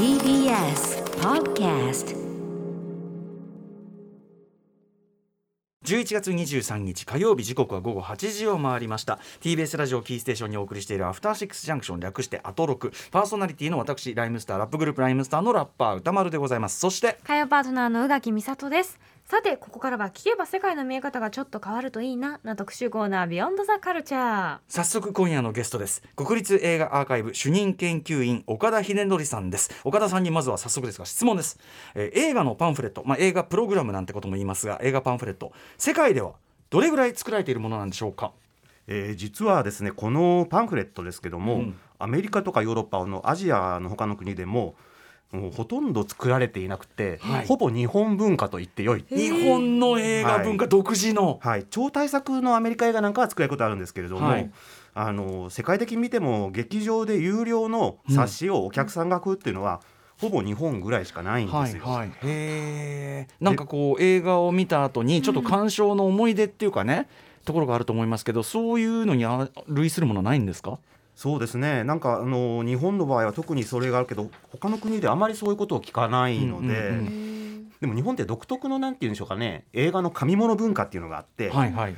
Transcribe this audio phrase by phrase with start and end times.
[0.00, 2.16] TBS Podcast
[5.84, 9.18] 11月23日火曜日時刻は午後8時を回りました。
[9.42, 12.92] TBS ラジオキーステーションにお送りしているアフターシックスジャンクション略してアトロク。
[13.10, 16.80] パーソナリティの私ライムスターラップグループライムスターのラッパー歌丸でございます。
[16.80, 18.98] そして火曜パートナーの宇垣美里です
[19.30, 26.02] さてここからは聞けば世界の見え方がちょっと変わるといいなな特集コーナービヨンドザカルチャー早速今夜のゲストです。
[26.16, 29.70] 国立映画アーカイブ主任研究員岡田秀則さんです。
[29.84, 31.60] 岡田さんにまずは早速ですが質問です、
[31.94, 36.32] えー映画のパンフレットまあ映画プログラムなんてことも言いますが映画パンフレット世界では
[36.70, 38.32] どれぐらい作られているものなんでしょうか？
[38.88, 41.78] えー実はですねこのパンフレットですけども、うん。
[42.00, 44.74] アメリカとかヨーロッパのアジアの他の国でも
[45.32, 47.46] もうほとんど作られていなくて、はい。
[47.46, 54.50] ほぼ日本文化と言ってよい、日本の映画文化独自の、はい、超大作のアメリカ映画なんかは作ることあるんですけれども、はい。
[54.92, 59.80] あの世界的に見ても劇場で有料の冊子をお客さんが食うっていうのは、
[60.20, 61.84] ほぼ日本ぐらいしかないんですよ。
[61.84, 67.08] はいはい、へえなんかこう映画を見た後にちょっと鑑賞の思い出っていうかね、
[67.44, 70.78] ところがあると思いますけどそういうのにあ類するものないんですか？
[71.20, 71.84] そうですね。
[71.84, 79.64] なんかあの日本の場合は特にそれがあるけど他の国であまりそういうことを聞かないので、うんうんでも日本って独特のなんて言うんでしょうかね。
[79.72, 81.94] 映画の紙物文化っていうのがあって、はいはい、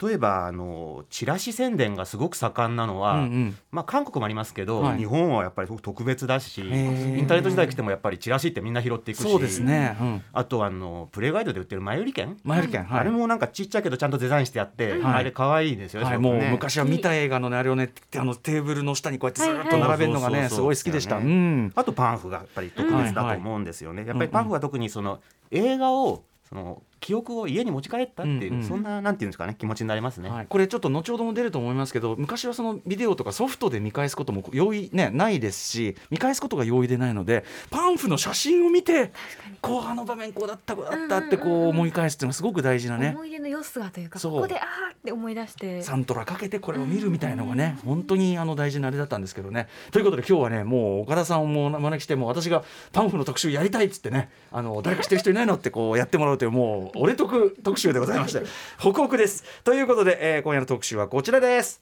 [0.00, 3.58] 例えばあのチラシ宣伝がすごく盛んなのは、うんうん。
[3.70, 4.98] まあ、韓国もありますけど、はい。
[4.98, 7.22] 日本はやっぱりすごく特別だしイー。
[7.22, 15.02] ンターネット時代来てもやっぱりチラシってみんな拾っていくしそうですね、うん、あとあのプレイガイドで売ってる前売り券、マイル券、はい、あれもなんかちっちゃいけどちゃんとデザインしてあって、はい。
[15.02, 21.16] あれ可愛いですよね、はい、もう昔は見た映画のねあれをねあのテーブルの下にこうやってずっと並べるのがね、すごい好きでした。
[21.16, 24.04] うん、あとパンフがやっぱり特別だと思うんですよね。
[24.06, 25.20] やっぱりパンフは特にその
[25.50, 30.28] 映画をその記憶を家に持ち帰ったっていう、うんうんそんななんていうんですかね気持ちになりますね。
[30.28, 39.12] はい、これちょっと後ほども出ると思いますけど昔はそのビデオとかソフトで見返すことも容易、ね、ないですし見返すことが容易でないのでパンフの写真を見て
[39.60, 43.10] こうあの場面こうだったこうだったってこう思い返すっていうのがすごく大事なね。
[43.14, 45.82] 思い出の様子がというかここであーって思い出して。
[45.82, 49.68] サントラかけてこれを見るみたいなのがね本当にあの大事なあれだったんですけどね。
[49.92, 58.40] ということで今日はねもう岡田さんをも招きしてもう私がパンフの特集やりたいっつってねあの誰か知ってる人いないのってこうやってもらうというもう俺得特集でございました
[58.78, 59.44] ホクホクです。
[59.64, 61.80] ということで、えー今夜の特集はこちらです。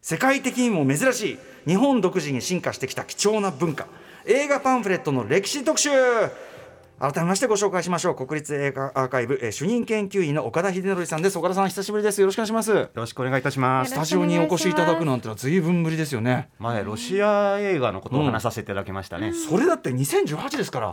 [0.00, 3.88] 世界的にも珍しい日本独自に進化してきた貴重な文化
[4.24, 5.90] 映画パンフレットの歴史特集
[6.98, 13.94] 改めましてご紹介しましょう国立映画アーカイブ、えー主任研究員の岡田秀則さんです岡田さん久しぶりですよろしくお願いしますよろしくお願いいたしますス。
[13.94, 16.48] タジオにお越しいただくなんてのは随分ぶりですよね。
[16.58, 19.34] 前ロシア映画のことを話させていただきましたね。
[19.34, 20.92] それだって2018ですから、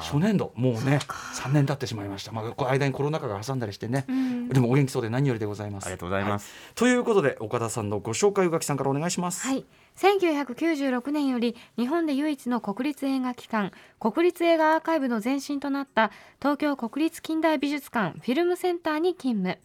[0.00, 0.98] 初年度もうね
[1.34, 2.32] 3年経ってしまいました。
[2.32, 4.06] まあこう間にコロナ禍が挟んだりしてね。
[4.50, 5.86] でもお元気そうで何よりでございます。
[5.86, 9.46] ありがとうございますはということで岡田さんのご紹介宇垣さんからお願いします。
[9.46, 9.64] はい
[9.96, 16.10] 1996年より日本で唯一の国立映画機関国立映画アーカイブの前身となった
[16.40, 19.58] 東京国立近代美術館フィルムセンターに勤務。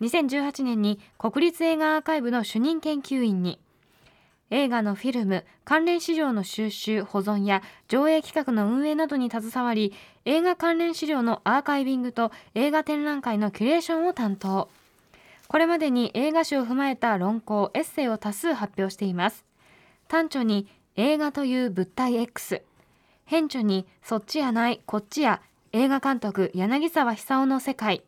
[0.00, 3.58] 2018年に国立映画アーカイブの主任研究員に。
[4.50, 9.92] 映画のフィルム関連資料の収集保存や上映企画の運営などに携わり
[10.24, 14.68] 映画関連資料のアーカイビングと映画展覧会のキュレーションを担当。
[15.48, 19.44] これまでに映画史を踏まえた論考エッセイを多数発表しています。
[20.14, 22.62] 短所に映画という物体 X
[23.24, 25.42] 編著にそっちやないこっちや
[25.72, 28.04] 映画監督柳沢久夫の世界。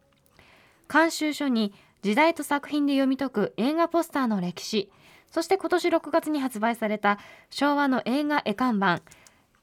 [0.89, 4.89] 監修書に時代と作品で読み解く映画ポスターの歴史。
[5.33, 7.19] そして今年6月に発売された
[7.51, 9.01] 昭和の映画絵看板。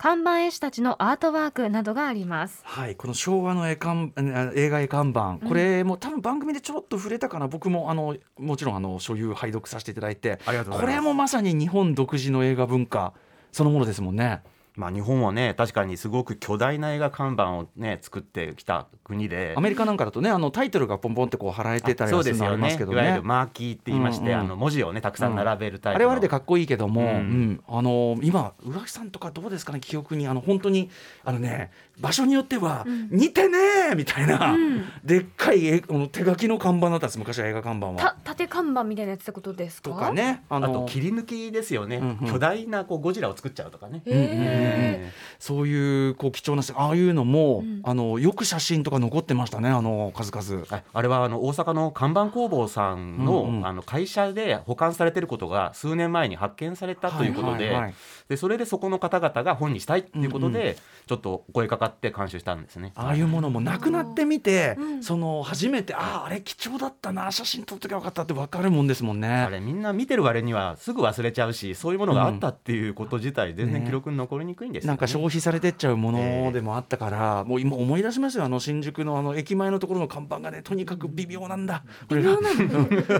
[0.03, 2.59] 看板絵師たちのアートワークなどがあります。
[2.65, 10.97] はい、この昭和の絵看あ映画絵看板、これも多分番組でちょろっと触れたかな、僕もあのもちろんあの所有拝読させていただいて、ありがとうございます。
[10.97, 13.13] これもまさに日本独自の映画文化
[13.53, 14.41] そのものですもんね。
[14.75, 19.53] まあ日本はね確かにすごく巨大な映画看板をね作ってきた国で。
[19.55, 19.61] ア。
[19.61, 22.55] メリカなんかだとねあのタイトルがポンポンってこう貼られてたりそうですよね。
[22.55, 22.97] りますけどね。
[22.97, 23.23] いわゆる。
[23.23, 27.11] マーキーって言いまして、うんうんあの文字をねたくさん並べるタイプの、あれはあれでかっこいいけども、ううん
[27.51, 27.63] ん。
[27.67, 30.27] あの今宇垣さんとかどうですかね記憶に。
[30.27, 30.89] あの本当に
[31.23, 34.55] あのね場所によっては、似てねーみたいな、
[35.03, 37.95] でっかい絵この手書きの看板だったんです昔は映画看板は。
[37.95, 38.15] た。
[38.23, 39.89] 縦看板みたいなやつってことですか？
[39.91, 42.31] とかねあと切り抜きですよね、うんうん。
[42.31, 45.11] 巨大なこうゴジラを作っちゃうとかね。
[45.39, 47.81] そういうこう貴重なああいうのも、ん。
[47.83, 50.65] あのよく写真とか残ってましたねあの数々。
[50.71, 53.67] ああれはあの大阪の看板工房さんの,、うんうん。
[53.67, 57.93] あの会社で保管されてることが数年前に発見されたということで,、はいはいはい
[58.29, 60.77] でそれでそこの方々が本にしたいっていうことで、
[61.07, 62.93] ちょっとお声かかって監修したんですね。
[62.95, 65.03] ああいうものもなくなってみて、うん。
[65.03, 69.27] その初めてあああれ貴重だったな写真撮っときゃよかったって分かるもんですもんね。
[69.27, 81.83] あれみんな見てる割にはすぐ忘れちゃうしそういうものがあったっていうこと自体全然記録に残りににくいんですよ、ね、なんか消費されてっちゃうものでもあったから、もう今思い出しますよあの新宿のあの駅前のところの看板がねとにかく微妙なんだ。
[82.07, 82.37] これがうん。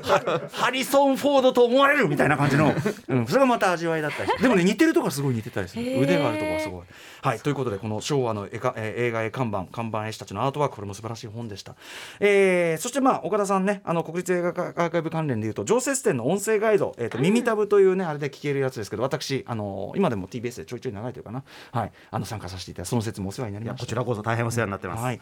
[0.03, 2.73] ハハリソン・フォードと思われるみたいな感じの、
[3.09, 4.31] うん、それがまた味わいだったり。
[4.41, 6.01] でもね似てるとこはすごい似てたりする。
[6.01, 6.83] 腕があるとこはすごい。
[7.21, 7.39] はい。
[7.39, 11.75] ということでこの昭和の絵か、えー映画絵看板看板絵師たちのアートワークこれも素晴らしい本でした、
[12.19, 21.43] えーそしてまあ岡田さんねあの国立映画アーカイブ関連でいうと常設展の音声ガイド、えー、と耳タブというねあれで聞けるやつですけど私あの今でも TBS でちょいちょい流れてるかな。
[21.71, 21.91] はい。
[22.11, 23.85] あの参加させていただいてその説もお世話になりました。
[23.85, 25.03] こちらこそ大変お世話になってます。
[25.03, 25.19] はい。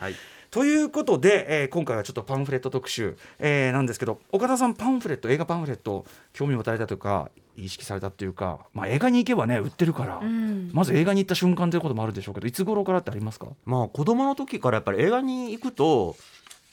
[0.50, 10.70] ということで、えー今回はちょっとパンフレット特集、えーなんですけど岡田さんパンフレット映画パンフレット興味を持たれたというか意識されたというか、まあ、映画に行けばね売ってるから、うん。
[10.74, 13.48] まず映画に行った瞬間ということもあるでしょうけどいつ頃からってありますか？
[13.66, 16.16] まあ子供の時からやっぱり映画に行くと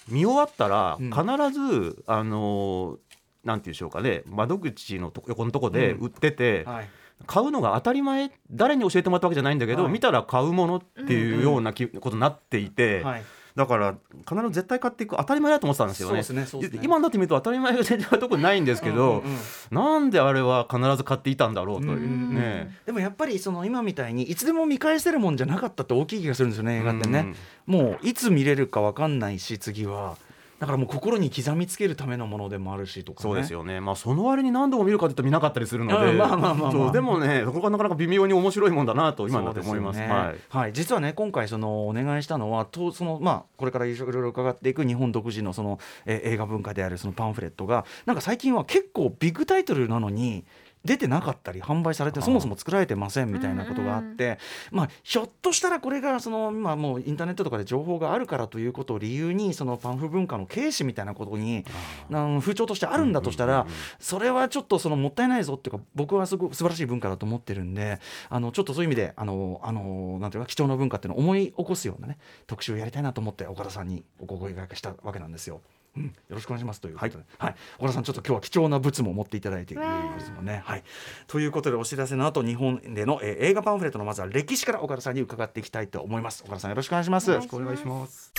[0.08, 1.10] 見終わったらうん。
[1.10, 2.98] 必ず、あの
[3.44, 6.06] なんていうんでしょうかね窓口のとこ横のとこでうん。
[6.06, 6.88] 売ってて、はい。
[7.26, 9.92] 買うのが当たり前誰に教えてもらったわけじゃないんだけど、はい。
[9.92, 13.24] 見たら買うものっていうようなきことになっていて、はい
[13.54, 13.94] だから
[14.28, 16.22] 必ず絶対買っていく当たり前だと思ってたんですよね。
[16.22, 16.80] ねね。
[16.82, 19.38] 今になってみると当たり前が全然特にないんですけど、うんうんうん。
[19.70, 22.76] なんであれは必ず買っていたんだろうといううんね。
[22.86, 27.34] でもやっぱりその今みたいにいつでも見返せるもんじゃなかったって大きい気がするんですよね映画ってね、
[27.66, 30.16] もういつ見れるか分かんないし次は
[30.58, 40.00] だからもう心に刻みつけるためのものでもあるしとか、ね、そうですよね、まあ、その割に何度も見るかというと見なかったりするので、うんまあまあまあでもね、そこがなかなか微妙に面白いもんだなと、今になって思います。
[40.00, 40.36] ねはい。
[40.48, 50.44] はい、実はね今回そのお願いしたのはとそのまあこれからいろいろ伺っていく日本独自のその、えー映画文化であるそのパンフレットがなんか最近は結構ビッグタイトルなのに
[50.84, 54.38] 出てなかったり販売されてそもそも作られてませんみたいなことがあって、
[54.70, 61.64] まあ、ひょっとしたらこれがその今もうインターネットとかで情報があるからということを理由にそのパンフ文化の軽視みたいなことに
[62.08, 63.66] なん風潮としてあるんだとしたら、
[63.98, 67.98] それはちょっとそのもったいないぞっていうか僕はすごく素晴らしい文化だと思ってるんで
[68.28, 75.60] あのちょっとそういう意味であのあのなんていうか貴重な文化っていうのを思い起こすようなね特集をやりたいなと思って岡田さんにご声掛けしたわけなんですよ。
[75.98, 80.62] うん、よろしくお願いしますということで、はい岡田さんちょっと今日は貴重な物も持っていただいているわーんですもんね。
[80.64, 80.84] はい、
[81.26, 86.42] ということでお知らせの後日本での、えー映画パンフレットのまずは歴史から岡田さんに伺っていきたいと思います。
[86.44, 87.30] 岡田さんよろしくお願いします。
[87.30, 88.32] お願いしますお願いします。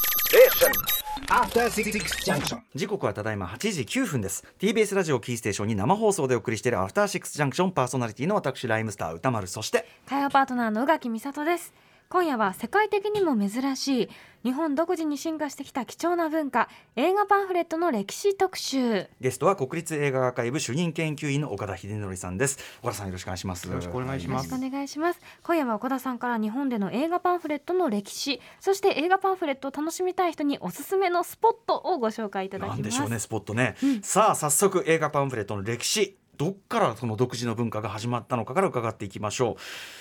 [1.28, 1.92] After Six
[2.26, 2.60] Junction.
[2.76, 11.74] 時刻はただいま8時9分です TBS ラジオキーステーションに生放送でお送りしているアフターシックスジャンクションパーソナリティの私ライムスター歌丸そして会話パートナーの宇垣美里です
[12.12, 14.10] 今夜は世界的にも珍しい
[14.44, 19.06] 日本独自に進化してきた貴重な文化映画パンフレットの歴史特集。
[19.22, 22.58] ゲストは国立映画アーカイブ主任研究員の岡田秀則さんです。
[22.82, 23.68] 岡田さんよろしくお願いします。
[23.68, 24.46] よろしくお願いします。
[24.48, 25.20] よろしくお願いします。
[25.44, 32.78] 今夜は岡田さんから日本での映画パンフレットの歴史そして映画パンフレットを楽しみたい人におすすめのスポットをご紹介いただきます。
[32.78, 39.56] なんでしょうねスポットね、さあ早速映画パンフレットの歴史どっからその独自の文化が始まったのかから伺っていきましょう。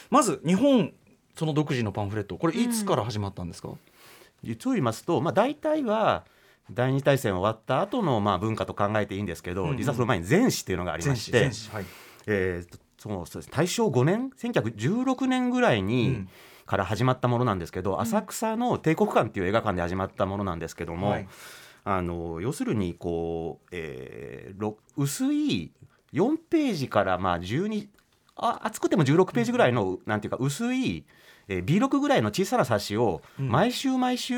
[0.09, 0.95] まず日本
[1.39, 3.71] その独自のパンフレットこれいつから始まったんですか、
[4.43, 6.25] 実を言いますと、まあ、大体は
[6.71, 9.77] 第二次大戦終わった後のまあ文化と考えていいんですけど、うんうん。
[9.79, 11.85] 実はその前に前史っていうのがありましてはい。
[12.27, 16.29] えーとそのそうです大正5年1916年ぐらいに、うん。
[16.67, 21.29] から始まったものなんですけど、浅草の帝国館っていう映画館で始まったものなんですけども、はい。
[21.85, 25.73] あの要するにこう、えーろ薄い
[26.13, 27.89] 4ページからまあ12
[28.37, 31.07] あ厚くても16ページぐらいの、なんていうか薄い、
[31.49, 33.49] えー B6 ぐらいの小さな冊子をうん。
[33.49, 34.35] 毎週毎週、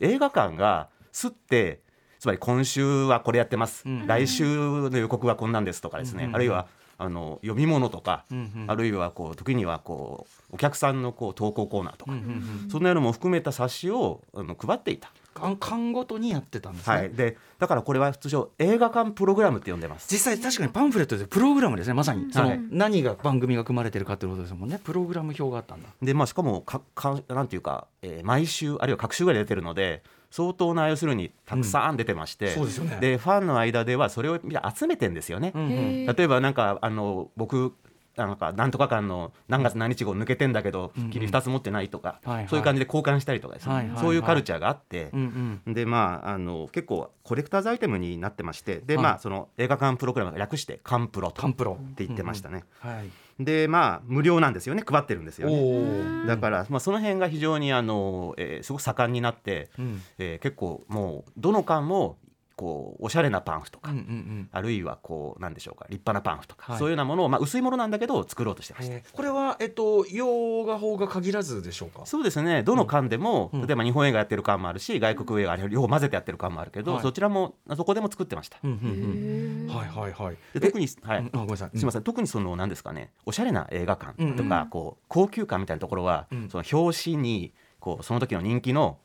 [0.00, 1.80] 映画館がすって
[2.18, 4.06] つまり今週はこれやってます、うん。
[4.06, 6.34] 来週の予告はこんなんですとかですね、うん。
[6.34, 6.66] あるいは
[6.98, 8.70] あの読み物とか、うんうん。
[8.70, 12.24] あるいはこう時にはこうお客さんのこう投稿コーナーとか、うんうん
[12.64, 12.70] うん。
[12.70, 15.10] そんなのも含めた冊子をあの配っていた。
[15.34, 20.08] 館館ごとにやってたんですね、はい、でだからこれは通常映画館プログラムって呼んでます。
[20.10, 22.60] 実際確かにパンフレットでプログラムですねまさに、そのはい。
[22.70, 24.80] 何が番組が組まれてるかってことですもんね。
[24.82, 25.88] プログラム表があったんだ。
[26.02, 32.98] でまあしかもかかなんていうか、えー毎週あるいは各週ぐらい出てるので相当な要するにたくさん出てまして、そうですよね。
[33.00, 35.52] でファンの間ではそれをみんな集めてんですよね。
[35.54, 35.70] うんうん。
[35.70, 36.16] へー。
[36.16, 37.74] 例えばなんかあの僕
[38.16, 44.02] なんかなんとか間の何月何日号抜けてんだけど、君2つ持ってないとか、そういう感じで交換したりとかですね、はいはいはい。
[44.02, 45.74] そういうカルチャーがあって、うんうん。
[45.74, 48.80] でまああの結構コレクターズアイテムになってまして。
[48.80, 49.02] で、はい。
[49.04, 51.78] まあその映画館プログラムが略してカンプロとっカンプロ。
[51.96, 53.44] て言ってましたね、はい。
[53.44, 54.84] でまあ無料なんですよね。
[54.86, 56.26] 配ってるんですよね。
[56.26, 60.02] だから、まあ、その辺が非常にあの、えーすごく盛んになって、うん。
[60.18, 62.18] えー結構もうどの館も
[62.62, 64.48] こうおしゃれなパンフとか、うんうんうん。
[64.52, 66.78] あるいはこうなんでしょうか立派なパンフとか、はい。
[66.78, 68.94] そういうようなものを、まあ、薄いものなんだけど作ろうとしてました。
[68.94, 72.06] えーこれはえっと洋画法が限らずでしょうか？
[72.06, 72.62] そうですね。
[72.62, 73.66] どの館でも、うん。
[73.66, 77.02] 例えば日本映画やってる館もあるし外国映画両方混ぜてやってる館もあるけど、はい。
[77.02, 78.58] そちらもそこでも作ってました。
[78.62, 79.74] うんうんうん。
[79.74, 80.36] はいはいはい。
[80.54, 81.30] で特に、はい。
[81.32, 81.70] ごめんなさい。
[81.70, 82.02] すみません。
[82.02, 86.48] 特にその何ですかねおしゃれな映画館とうんか、こう高級感みたいなところは、うん。
[86.48, 89.02] その表紙にこうその時の人気のうんうん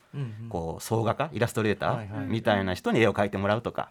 [0.50, 1.30] こう総画家？
[1.34, 2.28] イラストレーター？
[2.28, 3.90] みたいな人に絵を描いてもらうとか、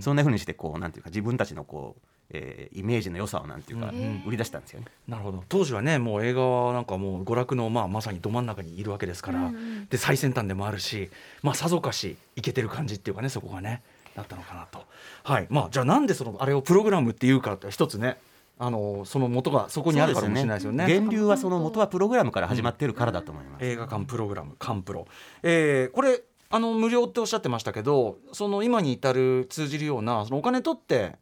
[0.00, 4.22] そんな風にしてこうなんていうか自分たちのこう、えーイメージの良さをなんていうか、うん。
[4.26, 4.86] 売り出したんですよね。
[5.08, 5.44] なるほど。
[5.48, 9.86] 当時はねもう映画はなんかもう娯楽のまあまさにど真ん中にいるわけですから、うんうん。
[9.86, 11.10] で最先端でもあるし
[11.42, 13.82] まあさぞかしいけてる感じっていうかねそこがね
[14.16, 14.84] だったのかなと。
[15.22, 15.46] はい。
[15.50, 18.16] まあじゃあなんでそのあれをプログラムっていうかって一つね
[18.58, 20.86] あのその元がそこにあるからもしれないですよね。
[20.86, 23.64] 源流はその元はプログラムから始まってるからだと思います。
[23.64, 25.06] 映画館プログラムカンプロ、
[25.42, 31.16] えーこれあの無料っておっしゃってましたけどその今に至る通じるようなそのお金取って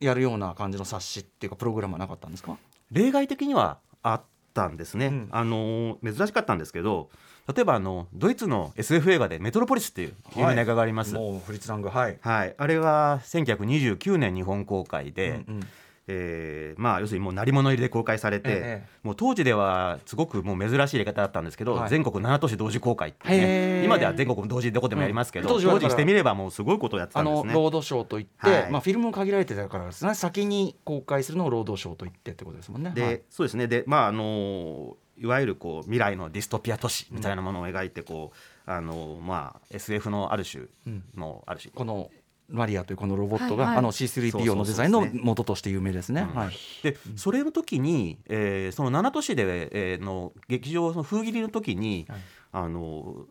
[0.00, 2.58] やるような感じの冊子っていうかプログラムはなかったんですか？
[2.92, 5.28] 例外的にはあったんですね、うん。
[5.32, 7.08] あの珍しかったんですけど
[7.52, 11.24] 例えばあのドイツの SF 映画で「メトロポリス」っていう有名な映画があります、はい。
[11.24, 15.60] もうフリッツラングはい、あれは1929年日本公開で、うんうん
[16.08, 21.88] えーまあ、要するにもう鳴り物入りで公開されて、ええもう当時ではすごくもう珍しいやり方だったんですけど、はい。
[21.88, 27.52] 全国7都市同時公開ってね今では全国同時どこでもやりますけど、うん当時してみればもうすごいことをやってたあんですね。
[27.52, 28.70] のロードショーといって、はい。
[28.70, 30.14] まあ、フィルムも限られてたからですね。
[30.14, 32.92] 先に公開するのをロードショーといってってことですもんね。
[32.94, 33.22] で、はい。
[33.30, 33.66] そうですね。
[33.66, 38.32] でまああのいわゆるこう未来のディストピア都市みたいなものを描いてこ
[38.66, 41.04] う、あのまあ SF のある種うん。
[41.16, 42.10] のある種、この
[42.48, 43.78] マリアというこのロボットが、はいはい。
[43.78, 46.22] あの C3PO のデザインの元として有名ですね。
[46.22, 46.34] うん。
[46.34, 46.54] はい。
[46.82, 52.20] でそれの時に、えーその7都市で、えーの劇場その封切りの時に、はい。
[52.52, 53.26] あの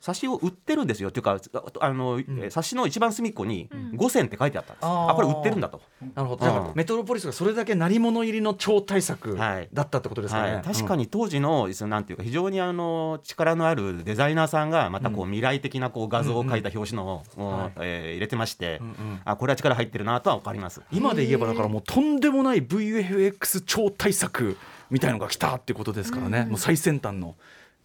[0.00, 1.08] 冊子を売ってるんですよ。
[1.08, 3.90] っていうかああの、えー冊子の一番隅っこにうん。
[3.98, 5.80] 5銭って書いてあったんです、あこれ売ってるんだと、
[6.14, 6.44] なるほど。
[6.44, 6.72] だからうん。
[6.74, 9.68] メトロポリスがそれだけ鳴り物入りの超大作はい。
[9.72, 10.54] だったってことですかね。
[10.54, 17.72] はい、確かに、に当時のそのなんていうか非常にあの力のあるデザイナーさんがまたこう未来的なこう画像を描いた表紙の、はい。
[17.80, 19.20] えー入れてまして、うんうん。
[19.24, 20.82] あこれは力入ってるなとは分かります。
[20.90, 24.56] 今で言えばだからもうとんでもない VFX 超大作
[24.90, 26.48] みたいのが来たっていうことですからね、うん。
[26.50, 27.36] もう最先端の。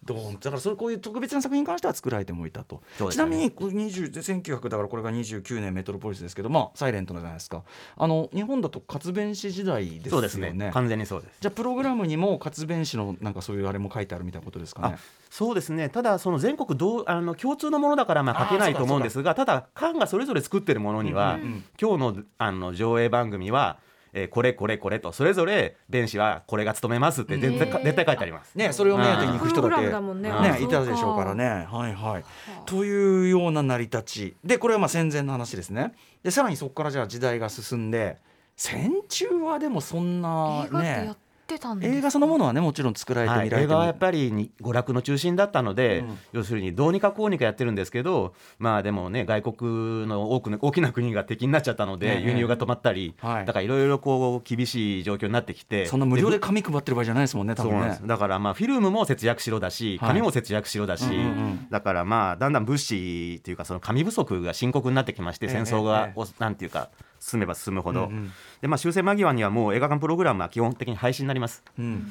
[0.04, 0.32] どう？
[0.34, 3.06] だからそれこういう特別な作品に関しては作られてもいたと、ね。
[3.10, 7.62] ちなみにこれ20で1900だからこれが29年メトロポリスですけどまあサイレントじゃないですか。
[7.96, 10.10] あの日本だと活弁士時代ですよね。
[10.10, 10.70] そうですね。
[10.72, 11.38] 完全にそうです。
[11.40, 14.94] じゃあプログラムにも活弁士のなんかそういうあれも書いてあるみたいなことですかね。
[14.96, 14.98] あ
[15.30, 15.88] そうですね。
[15.88, 21.64] ただその全国どうあの共通のものだからまあ書けないと思うんですがただ館がそれぞれ作ってるものには、うんうん。
[21.80, 23.78] 今日のあの上映番組は、
[24.16, 28.54] えーこれこれこれとそれぞれ弁士はこれが務めますって絶対,、絶対書いてあります。
[28.56, 31.66] ねそれを目当てに行く人だプログラけムだもんねね、いたでしょうからね。
[31.70, 32.24] はいはい。
[32.64, 35.92] というような成り立ちでこれはまあ戦前の話ですね。
[36.22, 38.16] でさらにそこからじゃあ時代が進んで
[38.56, 41.14] 戦中はでもそんな映画ってやね
[41.44, 41.98] ってたんですか？
[41.98, 43.62] 映画そのものはねもちろん作られてられても。
[43.62, 46.18] 映画はやっぱりに娯楽の中心だったので、うん。
[46.32, 53.46] 要するにどうにかこうにかやってるんですけどまあでもね外国の多くの大きな国が敵になっちゃったので、輸入が止まったり、はい。
[53.46, 57.78] だからいろいろこう厳しい状況になってきてそんな無料で紙配ってる場合じゃないですもんね多分ね。
[57.78, 58.06] そうなんです。
[58.06, 60.08] だからまあフィルムも節約しろだしはい。
[60.08, 61.66] 紙も節約しろだし、うんうんうん。
[61.70, 66.20] だからまあだんだん物資というかその紙不足が深刻になってきましてええ戦争がええ。
[66.20, 66.90] おなんていうか
[67.24, 68.32] 進めば進むほど、うんうん。
[68.60, 71.64] でまあ終戦間際にはもう映画館プログラムは基本的に廃止になります。
[71.78, 72.06] うん。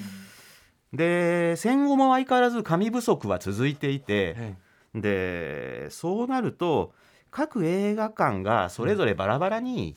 [0.92, 4.56] で戦後も相変わらず紙不足は続いていて、え
[4.96, 6.94] でそうなると
[7.32, 9.96] 各映画館がそれぞれバラバラに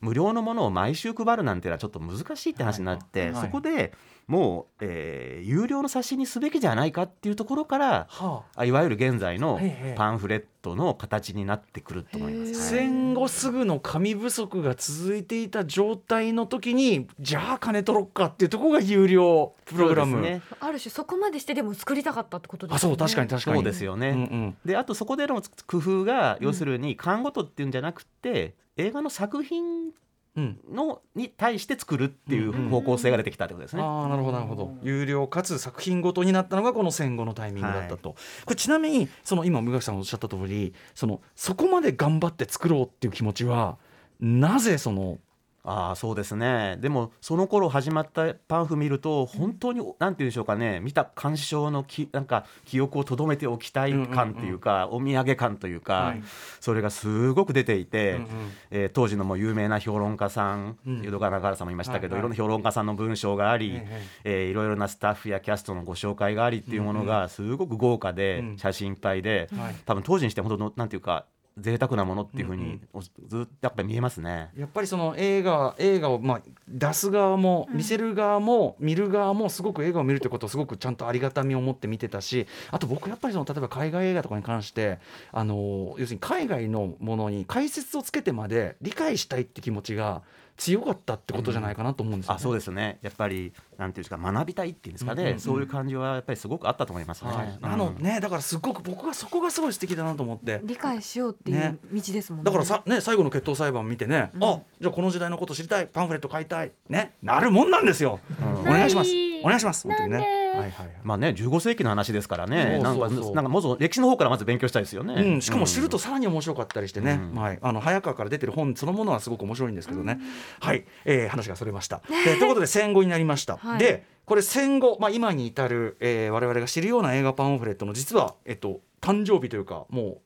[0.00, 3.92] 無料のものを毎週配るなんていうのはちょっと難しいって話になって、そこで
[4.26, 8.60] もう、えー有料の冊子にすべきじゃないかっていうところからはあ。
[8.60, 9.60] あいわゆる現在の
[9.96, 12.74] パンフレットの形になってくると思います。
[12.74, 20.42] はい戦後すぐの紙不足が続いていた状態の時にじゃあ金取ろっかっていうところが有料プログラム、ね。
[20.60, 22.94] ある種そこまでしてでも作りたかったってことですよね。
[22.94, 23.56] あそう確かに確かに。
[23.56, 24.56] そうですよね、うんうん。
[24.64, 29.92] であとそこでの工夫が要するに看護とっていうんじゃなくて映画の作品うん
[30.36, 33.82] のに対して作るっていう方向性が出てきたってことですね。
[33.82, 34.74] ああなるほどなるほど。
[34.82, 39.92] 有料かつ作品ごとになったのがこの戦後のタイミングだったと、これちなみにその今無垣さん。
[39.92, 43.76] がおっしゃった通りそのそこまで頑張って作ろうっていう気持ちは
[44.20, 45.18] なぜその
[45.64, 46.76] ああそうですね。
[46.80, 50.80] でもその頃始まったパンフ見ると本当になんて言うんでしょうかね。
[50.80, 56.22] 見た鑑賞のきなんか記憶を留めておきたい感というか、お土産感というか、はい。
[56.60, 58.28] それがすごく出ていて、うんうん。
[58.72, 61.02] えー当時のもう有名な評論家さん、うん。
[61.02, 62.20] 淀川中原さんもいましたけど、はいはい。
[62.20, 68.58] いろんな評論家さんの文章があり、ええーいろいろなスタッフやキャストのご紹介がありっていうものがすごく豪華で、うん。
[68.58, 69.74] 写真いっぱいで、はい。
[69.86, 71.26] 多分当時にして本当のなんていうか
[71.58, 72.80] 贅沢なものっていうふうに、
[73.28, 74.50] ずっとやっぱり見えますね。
[74.56, 84.98] やっぱりその映画映画をまあ出す側も見せる側も見る側もすごく映画を見るってことをすごくちゃんとありがたみを持って見てたしあと僕やっぱりその例えば海外映画とかに関して
[85.32, 90.22] あの要するに海外のものに解説をつけてまで理解したいって気持ちが
[90.56, 92.36] 強かったってことじゃないかなと思うんですよ、ね。
[92.36, 92.98] あそうですね。
[93.02, 95.40] やっぱりなんていうんですか学びたいっていうんですかね、うんうんうん。
[95.40, 97.30] そういう感じはやっぱりすごくあったと思いますね。
[97.30, 97.66] はい、うん。
[97.66, 100.60] あのねだからすごく僕はそこがすごい素敵だなと思って。
[100.64, 101.78] 理解しようっていうね。
[101.92, 102.44] 道ですもんね。
[102.44, 104.44] だからさ、ね、最後の決闘裁判見てね、うん。
[104.44, 105.86] あじゃあこの時代のこと知りたい。
[105.86, 106.72] パンフレット買いたい。
[106.88, 107.14] ね。
[107.22, 108.60] なるもんなんですよ、うん。
[108.60, 109.10] お願いします。
[109.42, 109.88] お願いします。
[109.88, 110.18] 本当にね。
[110.18, 110.26] はい
[110.58, 110.90] はいはい。
[111.02, 112.74] まあね15世紀の話ですからね。
[112.74, 113.34] そうなんかそうそう。
[113.34, 115.14] なんかもっと歴史の方からまず勉強したいですよね。
[115.14, 116.00] うん、しかも知るとうん。
[116.00, 117.40] さらに面白かったりしてね、うん。
[117.40, 120.20] はい、あの早川から出てる本そのものはすごく面白いんですけどね、
[120.60, 122.02] はい、えー話がそれました。
[122.24, 123.56] でということで戦後になりました。
[123.56, 123.78] はい。
[123.78, 130.22] でこれ戦後、まあ、今に至る、えー、我々が知るような映画パンフレットの実は、えっと、誕生日というかも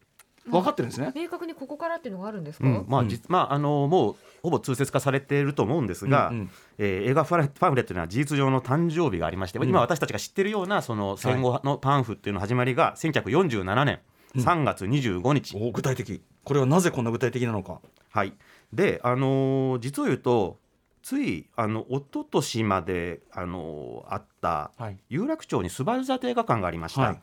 [0.47, 1.13] う分かってるんですね。
[1.15, 6.51] 明確にここからっていうのがあるんですか、うんまあ実まああのもうほぼ通説化されていると思うんですが、うんうん。
[6.79, 9.69] えー映画パンフレットには事実上の誕生日がありまして、うん。
[9.69, 14.01] 今私たちが知ってるようなその戦後のパンフっていうの始まりが1947年
[14.37, 16.23] 3月25日、お具体的。
[16.45, 17.81] これはなぜこんな具体的なのか。
[18.11, 18.35] はい、
[18.73, 20.59] で、あのー実を言うと
[21.03, 24.99] ついあの一昨年まで、あのーあったはい。
[25.09, 27.01] 有楽町にスバル座と映画館がありました。
[27.03, 27.19] はい。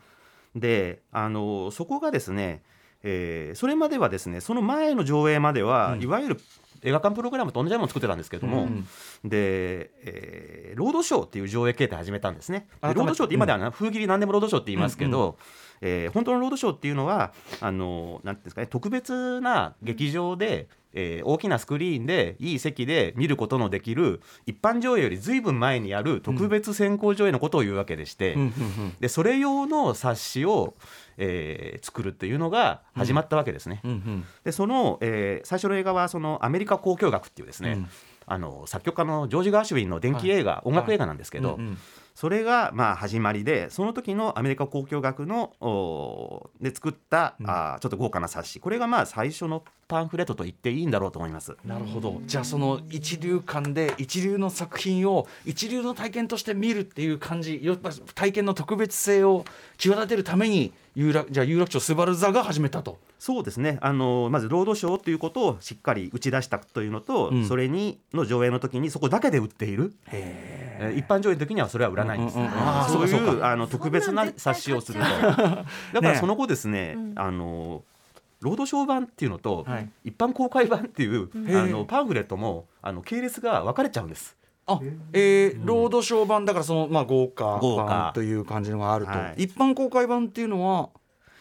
[0.55, 2.63] で、あのーそこがですね、
[3.03, 6.01] えーそれまではですねその前の上映までは、うん。
[6.01, 6.39] いわゆる
[6.85, 8.87] 映画館プログラムと同じようなのを作ってたんですけども、うん
[9.23, 12.67] で、えーロードショーっていう上映形態始めたんですね。
[12.81, 15.37] ロードショーって今ではな、風切り何でもロードショーって言いますけど、
[15.81, 17.31] えー本当のロードショーっていうのは
[17.61, 28.49] あのなんていうんですかね特別な劇場で、えー大きなスクリーンでいい席で見ることのできる一般上映よりずいぶん前にある特別先行上映のことを言うわけでして、うんうんう
[28.87, 28.95] ん。
[28.99, 30.75] でそれ用の冊子を、
[31.17, 33.81] えー作るっていうのが始まったわけですね。
[33.83, 34.25] うんうん。
[34.43, 37.89] でその、えー最初の映画はそのアメリカ交響楽っていうですね、うん。
[38.25, 41.77] あの作曲家のジョージ・ガーシュウィンの電気映画、音楽映画なんですけど、うんうん
[42.15, 45.53] それがまあ始まりでその時のアメリカ交響楽の
[46.61, 47.49] で作った、うん。
[47.49, 48.59] あーちょっと豪華な冊子。
[48.59, 51.55] これがまあ最初のパンフレットと言っていいんだろうと思います。
[51.65, 52.21] なるほど。
[52.25, 59.45] じゃあその一流感で一流の作品を一流の体験として見るっていう感じやっぱ体験の特別性を
[59.77, 62.99] 際立てるために有楽じゃあ有楽町スバル座が始めたと。
[63.17, 63.77] そうですね。
[63.81, 67.47] あのまずロードショーということをしっかり打ち出したというのと、うん。
[67.47, 72.53] それにの上映の時にそこだけで売っている、へえー一般上映の時にはそれは売らないんです、うんうんうん
[72.89, 75.05] そうそうかそういうあの特別な冊子をすると。
[75.05, 75.65] だか
[76.01, 77.13] らその後ですねうん。
[77.15, 77.83] あの
[78.41, 79.89] ロードショー版っていうのと、はい。
[80.03, 84.35] 一般公開版っていう、あのパンフレットもあの系列が分かれちゃうんです。
[84.65, 84.79] あ、
[85.13, 87.83] えーロードショー版だからそのまあ豪華豪華。
[87.85, 89.43] 版という感じのがあると、はい。
[89.43, 90.89] 一般公開版っていうのは、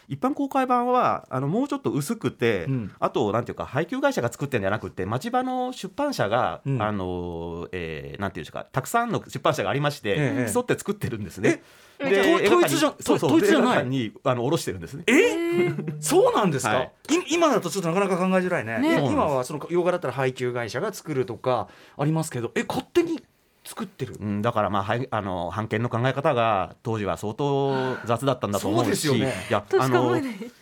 [0.07, 2.91] 一般公開版はあのもうちょっと薄くて、うん。
[2.99, 6.81] あとなんていうか配給会社が作ってるんじゃなくて町場の出版社が、うん。
[6.81, 11.63] あのえーなんていうんですかたくさんの出版社がありましええて、競って作ってるんですね。
[11.99, 13.85] えと統一じゃそうそう統一じゃない？
[13.85, 15.03] にあの卸してるんですね。
[15.07, 15.71] え？
[15.99, 16.91] そうなんですか、はい。
[17.09, 18.79] い今だとちょっとなかなか考えづらいね。
[18.79, 23.23] ねい今はその洋画だったら配給会社が作るとかありますけどえ勝手に
[23.65, 24.15] 作ってる。
[24.19, 29.33] うん、だからまあはいあの版権の考え方が当時は相当雑だったんだと思うしそうですよね。
[29.49, 30.17] いやあの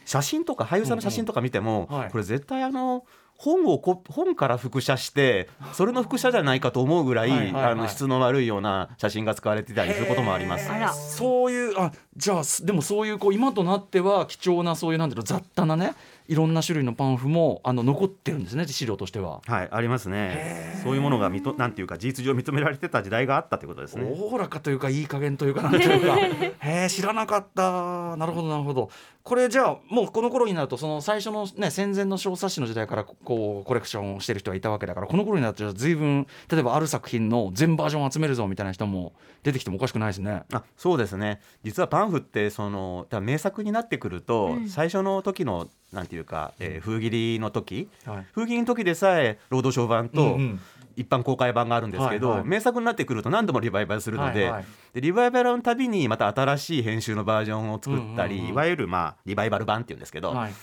[0.06, 2.02] 写真とか俳優さんの写真とか見ても、うんうん。
[2.02, 2.12] はい。
[2.12, 7.64] これ絶対あの本をこ本から複写してそれの複写じゃないかと思うぐらいはいはいはい。
[7.72, 10.70] あの質の悪いような写真が使われてたりすることもあります。
[11.16, 15.96] そういうあじゃあすでもそういうこう今となっては貴重なそういうなんていうの雑多なね
[16.32, 19.42] いろんな種類のパンフもあの残ってるんですね資料としては。
[19.48, 20.80] はい、ありますね。
[20.82, 24.10] そういうものがみとなんていうか事実上認められてた時代があったということですね。
[24.18, 26.18] おおらかというかいい加減というかなんというか
[26.66, 28.90] へえ知らなかったなるほどなるほど
[29.24, 39.12] これじゃあもうこの頃になるとその最初のね戦前の小冊子の時代からこうコレクションをしてる人がいたわけだからこの頃になると随分例えばある作品の全バージョンを集めるぞみたいな人も
[39.44, 40.44] 出てきてもおかしくないですね。
[40.54, 47.90] あそうですね実はパンフってその名作になってくると、うん最初の時のなんていうか、えー封切りの時。
[48.06, 48.26] はい。
[48.34, 50.60] 封切りの時でさえロードショー版とうんうん。
[50.98, 52.48] 一般公開版があるんですけど、はいはい。
[52.48, 54.66] 名作になってくると何度もリバイバルするので,、はいはい。
[54.94, 58.54] でリバイバルのたびにまた新しい編集のバージョンを作ったり、うんうんうん。
[58.54, 60.54] いわゆる、まあ、リバイバル版っていうんですけど、はい。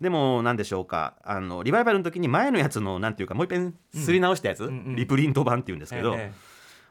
[0.00, 1.14] でも何でしょうか。
[1.24, 4.96] あのリバイバルの時に前のやつのなんていうかもう一遍すり直したやつ、うんうん。
[4.96, 6.32] リプリント版っていうんですけど、え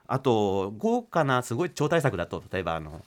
[0.08, 3.02] あと豪華なすごい超大作だと例えばあの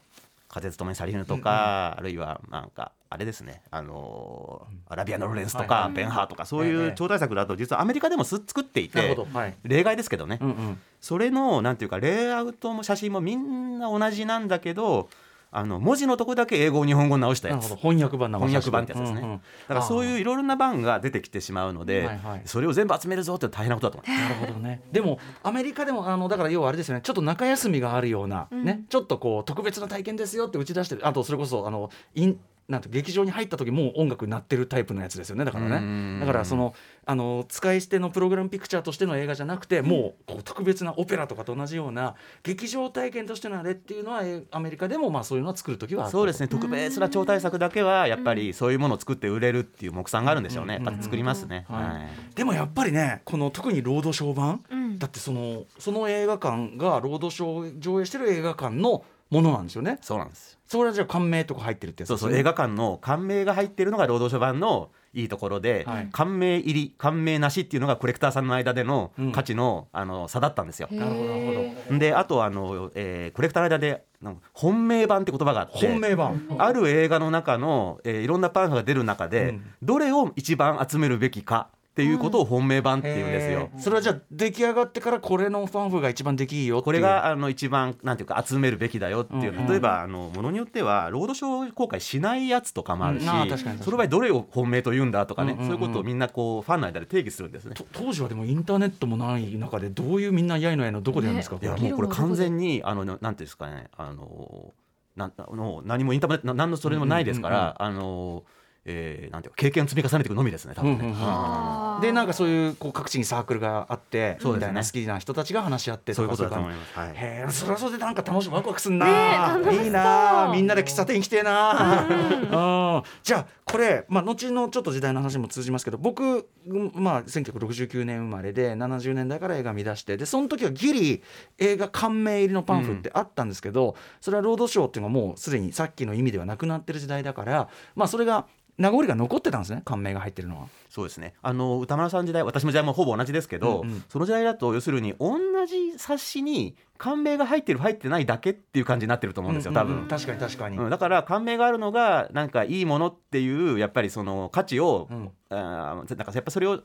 [0.48, 3.60] 風ともに去りぬとか、あるいはなんかあれですね。
[3.72, 9.16] あのアラビアのロレンスとか、ベンハーとかそうええいう超大作だと実はアメリカでもす作っていて
[9.64, 10.80] 例外ですけどね、うんうん。
[11.00, 15.08] それのなんていうかレイアウトも写真もみんな同じなんだけど
[15.52, 17.74] あの文字のとこだけ英語を日本語に直したやつ。
[17.74, 19.36] 翻訳版翻訳版ってやつですね、うんうん。
[19.38, 22.42] だからそういういろいろな版が出てきてしまうので、はいはい。
[22.44, 24.82] それを全部集めるぞって大変なことだと思いますなるほどね。
[24.92, 27.00] でもアメリカでもあのだから要はあれですよね。
[27.02, 31.04] ちょっと中休みがあるような、ね、ちょっとこう特別な体験ですよって打ち出してる。
[31.04, 32.38] あとそれこそあのイン
[32.70, 35.44] なんて劇場に入った時もう音楽になってるタイプのやつですよね。
[35.44, 36.20] だからうん。
[36.20, 36.24] ね。
[36.24, 46.46] だからそのあの使い捨てのプログラムピクチャーとしての映画じゃなくて、もうこう特別なオペラとかと同じような劇場体験としてのあれっていうのはえアメリカでもまあそういうのは作る時はそうですね。
[46.46, 51.82] 特別な超大作だけはやっぱりそういうものを作って売れるっていう目算があるんでしょうね、やっぱり作りますね、はい。
[51.82, 52.34] はい。
[52.36, 54.98] でもやっぱりねこの特にロードショー版、うん。
[54.98, 59.98] だってそのその映画館がロードショー上映してる映画館のものなんですよね。
[60.02, 66.08] そうなんですそれはじゃあ感銘とか入ってるってそうそう映画館の感銘が入ってるのが労働者版のいいところで、はい。
[66.12, 69.32] 感銘入り感銘なしっていうのがコレクターさんの間でのうん。
[69.32, 70.86] 価値の,、あの差だったんですよ。
[70.92, 71.98] なるほどなるほど。
[71.98, 74.04] であとあの、えーコレクターの間で
[74.52, 76.46] 本命版って言葉があって本命版。
[76.58, 79.64] ある映画の中の、えーいろんなパンフが出る中で、うん。
[79.82, 81.66] どれを一番集めるべきか
[82.00, 83.70] っていうことを本命版っていうんですよ。
[83.74, 83.80] へー。
[83.80, 93.78] それはじゃあ出来上がってからこれのファンフが一番できいいよこれがあの一番なんていうか集めるべきだよっていう、うん例えばあのものによってはロードショー公開しないやつとかもあるし、うん。
[93.78, 95.68] その場合どれを本命と言うんだとかね、うんうんうん。
[95.68, 97.74] そういうことをみんなこうファンの間で定義するんですね。
[97.74, 104.72] と当時はでもインターネットもない中でどういうみんなやいのやいのどこでやるんですか、ねいやもうこれ完全にあのなんていうんですかねあの
[105.16, 108.44] なの何もインターネットな何のそれもないですから、あの、
[108.84, 111.04] えーなんていうか経験を積み重ねていくのみですね多分ね。
[111.04, 112.00] うんうんうん。
[112.00, 116.98] でなんかそういうこう各地にサークルがあってみたいな好きな人たちが話し合ってそういうことだかと思います。
[116.98, 117.08] はい。
[117.10, 119.88] へえそれはそれでなんか楽しいワクワクすんな、ねい。
[119.88, 131.22] いなみんなで喫茶店行きてえな、うんじゃあこれ、まあ、後のちょっと時代の話も通じますけど僕、うんまあ、1969年生まれで70年代から映画見出してでその時はギリ
[131.58, 138.46] 映画感銘入りのパンフってあったんですけど、それはロードショーっていうのはもうすでにさっきの意味ではなくなってる時代だから、まあ、それが
[138.80, 140.66] 名残が残ってたんですね感銘が入ってるのは。
[140.88, 141.34] そうですね。
[141.42, 144.04] あの歌丸さん時代私も時代もほぼ同じですけど、うんうん。
[144.08, 149.96] その時代だと要するに同じ冊子に感銘が入ってる入ってないだけっていう感じになってると思うんですよ多分。
[149.96, 150.08] うんうん。
[150.08, 150.90] 確かに確かに、うん。
[150.90, 155.30] だから感銘があるのがなんかいいものっていうやっぱりその価値を、うん。
[155.50, 156.80] あーなんかやっぱそれを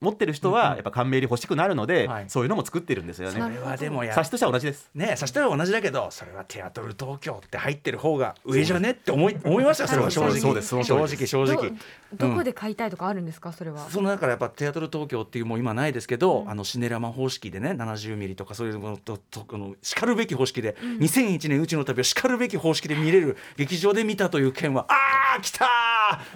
[0.00, 0.60] 持ってる人うんうん。
[0.60, 2.24] はやっぱ感銘入り欲しくなるので、はい。
[2.28, 3.40] そういうのも作ってるんですよね。
[3.40, 4.90] それはでもや冊子としては同じです。
[4.94, 10.38] ねえそしたら同じだけどそれはテアトル東京って入ってる方が上じゃねって思い 思いましたよそれは正直。
[10.40, 11.70] そうですそうですそ正直正直。
[12.14, 13.88] どどこで買いたいとかあるんですかそれは？
[13.90, 25.68] そのだからやっぱテアトル東京っていうもう今ないですけど、あのシネラマ方式でね70ミリとかそういうものととこのしかるべき方式で、2001年うちの旅をしかるべき方式で見れる劇場で見たという件はあー来たー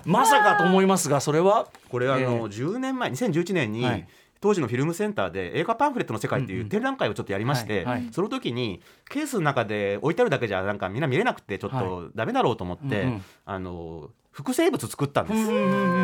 [0.04, 1.68] まさかと思いますがそれは？
[1.88, 4.06] これあの、えー10年前2011年に、はい。
[4.42, 8.80] 当時のフィルムセンターで映画パンフレットの世界っていう展覧会をちょっとやりまして、その時に
[9.11, 13.06] ケースの中で置いてあるだけじゃなんかみんな見れなくてちょっはとダメだろうと思って、
[13.44, 14.09] あの
[14.40, 15.50] 複製物作ったんです、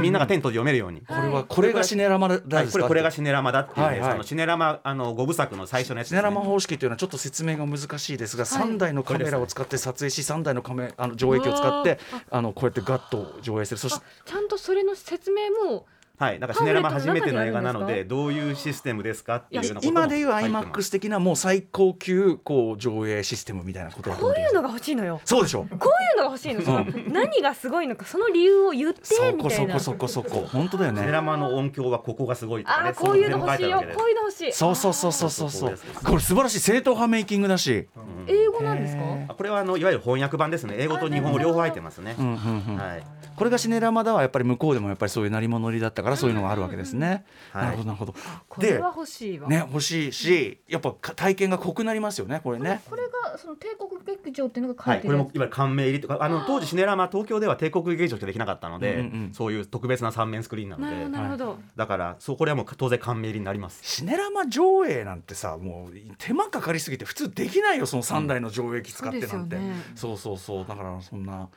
[0.02, 1.00] みんなが手に取って読めるように。
[1.00, 6.14] これはこれがシネラマだこれこれがシネラマだっていうね、のシネラマあの5部作の最初のやつシ。
[6.14, 8.68] ネラマ方式というのはちょっと説明が難しいですが、はい。
[8.68, 11.98] 3台のカメラを使って撮影し3台のカメあの上映機を使って
[12.30, 13.78] あのこうやってガッと上映する。
[13.78, 15.86] そしあちゃんとそれの説明も
[16.18, 19.36] はい、なんかシネラマ初めての映画なのでどういうシステムですか？
[19.36, 25.20] っていうようなことも今でいう IMAX 的なもう最高級こう上映システムみたいなことこ思ういうのが欲しいのよ。
[25.24, 25.66] そうでしょ？
[25.68, 25.78] こうい
[26.14, 26.62] うのが欲しいの。
[26.62, 29.74] そ の何がすごいのかその理由を言ってそみたいな。
[29.74, 32.88] こそこそこそこ本当だよシネねラマの音響はここがすごいとかね。
[32.90, 33.78] あーこういうの欲しいよ。
[33.78, 34.52] こういうの欲しい。
[34.52, 35.78] そうそうそうそうそうそう。
[36.04, 36.60] これ素晴らしい。
[36.60, 37.86] 正統派メイキングだし。
[38.28, 39.34] 英語なんですか？
[39.34, 40.76] これはあのいわゆる翻訳版ですね。
[40.78, 43.04] 英語と日本語両方入ってますね、はい。
[43.36, 47.24] これがシネラマだはやっぱり向こうでもやっぱりそういう鳴り物売りだったからそういうのがあるわけですね。
[47.54, 48.14] うんなるほどなるほど。
[48.48, 49.48] これは欲しいわ。
[49.48, 52.80] ね欲しいしやっぱか体験が濃くなりますよねこれね。
[52.88, 55.26] これがその帝国劇場っていうのが書はいい、てるやつ。
[55.26, 59.34] これもいわゆる感銘入りとかあの当時シネラマ東京では帝国劇場しかできなかったので、うんうんうん。
[59.34, 61.58] そういう特別な三面スクリーンなのなるほどでなるほど。
[61.74, 63.80] だからそうこれはもう当然感銘入りになります。
[63.82, 69.74] シネラマ上映なんてさもう手間かかりすぎて普通できないよその3台の上映機使ってなんて、そうですよね。
[69.94, 70.66] そうそうそう。
[70.66, 71.48] だからそんな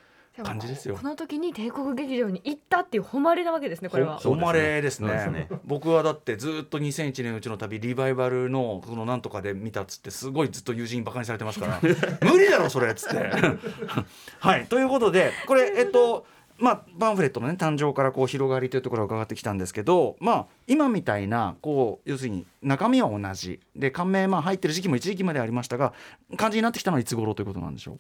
[0.44, 0.96] 感じですよ。
[0.96, 4.20] この時に帝国劇場に行ったっていう誉れなわけですねこれは。
[4.20, 5.10] 誉れですね。
[5.10, 5.50] ね。
[5.66, 11.80] 僕はだってずっと2001年うちの旅リバイバルのそのなんとかで見たっつってすごいずっと友人にバカにされてますから。
[12.22, 13.32] 無理だろそれっつって。
[14.40, 14.66] はい。
[14.68, 16.26] ということでこれえっと
[16.60, 23.62] まあ、パンフレットの、ね、誕生からこう広がりというところが伺ってきたんですけど、まあ、今みたいなこう要するに中身は同じ。
[23.76, 25.94] で感銘まあ入ってる時期も一時期までありましたが
[26.36, 28.00] 感じになってきたのはいつ頃ということなんでしょう？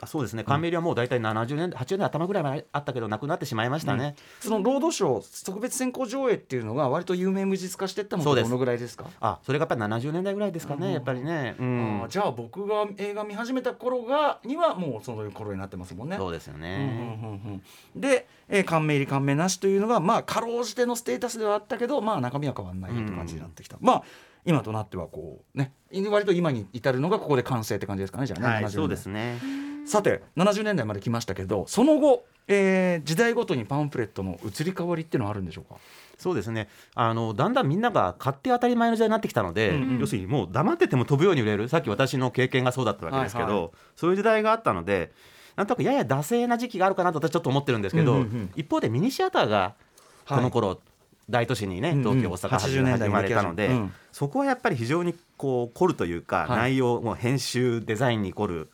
[0.00, 0.44] あそうですね。
[0.44, 9.06] カンメリはもう大体70年代80年代頭ぐらいあったけどなくなってしまいましたね、そのロードショー特別先行上映っていうのが割と有名無実化していったのどのぐらいですか？
[9.20, 10.92] あそれがやっぱり70年代ぐらいですかね、うん。
[10.92, 16.16] やっぱりね、うあんー、じゃあ僕が映画見始めた頃がにはもうその頃になってますもんね。
[16.16, 17.62] そうですようんね、うんうん
[17.94, 18.00] うん。
[18.00, 24.02] で、えー、感銘入り感銘なしというのがまあかろうじてのステータスではあったけどまあ中身は変わらないよって感じになってきた、まあ
[24.48, 25.72] 今となってはこうね
[26.10, 29.38] 割と今に至るのがここで完成って感じですかねじゃあね、70はい、年そうですね。
[29.86, 35.78] さて70年代まで来ましたけどその後、えー時代ごとにパンフレットの移り変わりっていうのはあるんでしょうか？
[36.18, 36.68] そうですね。
[36.94, 39.98] あのだんだんみんなが買って当たり前の時代になってきたので、うんうん。
[40.00, 41.68] 要するにもう黙ってても飛ぶように売れる。
[41.68, 45.12] さっき私の経験がそうだったわけですけど、はいはそういう時代があったので
[45.56, 48.50] なんとなくやや惰性な時期があるかなと私ちょっと思ってるんですけど、うんうんうん。
[48.56, 49.74] 一方でミニシアターが
[50.28, 50.80] この頃、
[51.30, 53.92] 大都市にね東京大阪80年代に始まれたので、うん。
[54.12, 58.70] そこはやっぱり非常にこう凝るというか、はい内容もう編集デザインに凝る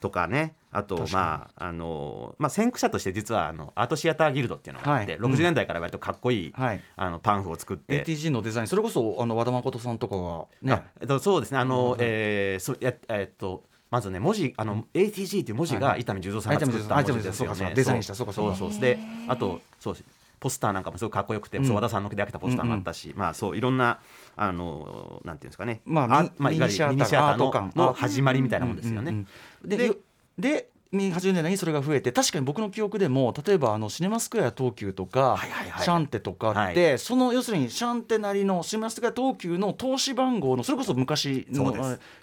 [0.00, 5.20] とかねあとまああのまあ先駆者として実はあのアートシアターギルドっていうのがあって、はい。
[5.20, 6.80] 60年代から割とかっこいい、はい。
[6.96, 8.04] あのパンフを作って。
[8.04, 11.58] ATG のデザインそれこそあの和田誠さんとかがあねえっと、そうですね。
[11.58, 15.82] あの、うんえーそやえっとまずね文字あの ATG っていう文字はい。
[15.82, 17.72] が伊丹十三さんが作った文字ですよね。
[17.74, 18.56] デザインしたそうかそうか。
[18.56, 19.96] そうそうであとそう
[20.46, 21.66] ポスターなんかもすごくかっこよくて、うん。
[21.66, 23.98] そう和田さんの手で開けたポスターがあったし、まあそういろんな
[24.36, 25.80] あのなんていうんですかね。
[25.84, 29.10] まあミまあ、いわゆるミミニシアターの始まりみたいなもんですよね。
[29.10, 29.26] うんうん
[29.64, 29.96] うんででよ
[30.38, 41.74] で80年代にそれが増えて確かに僕の記憶でも例えばあのシネマスクエア東急とか、はいはいはいシャンテとかって、その要するにシャンテなりのシネマスクエア東急の投資番号のそれこそ昔の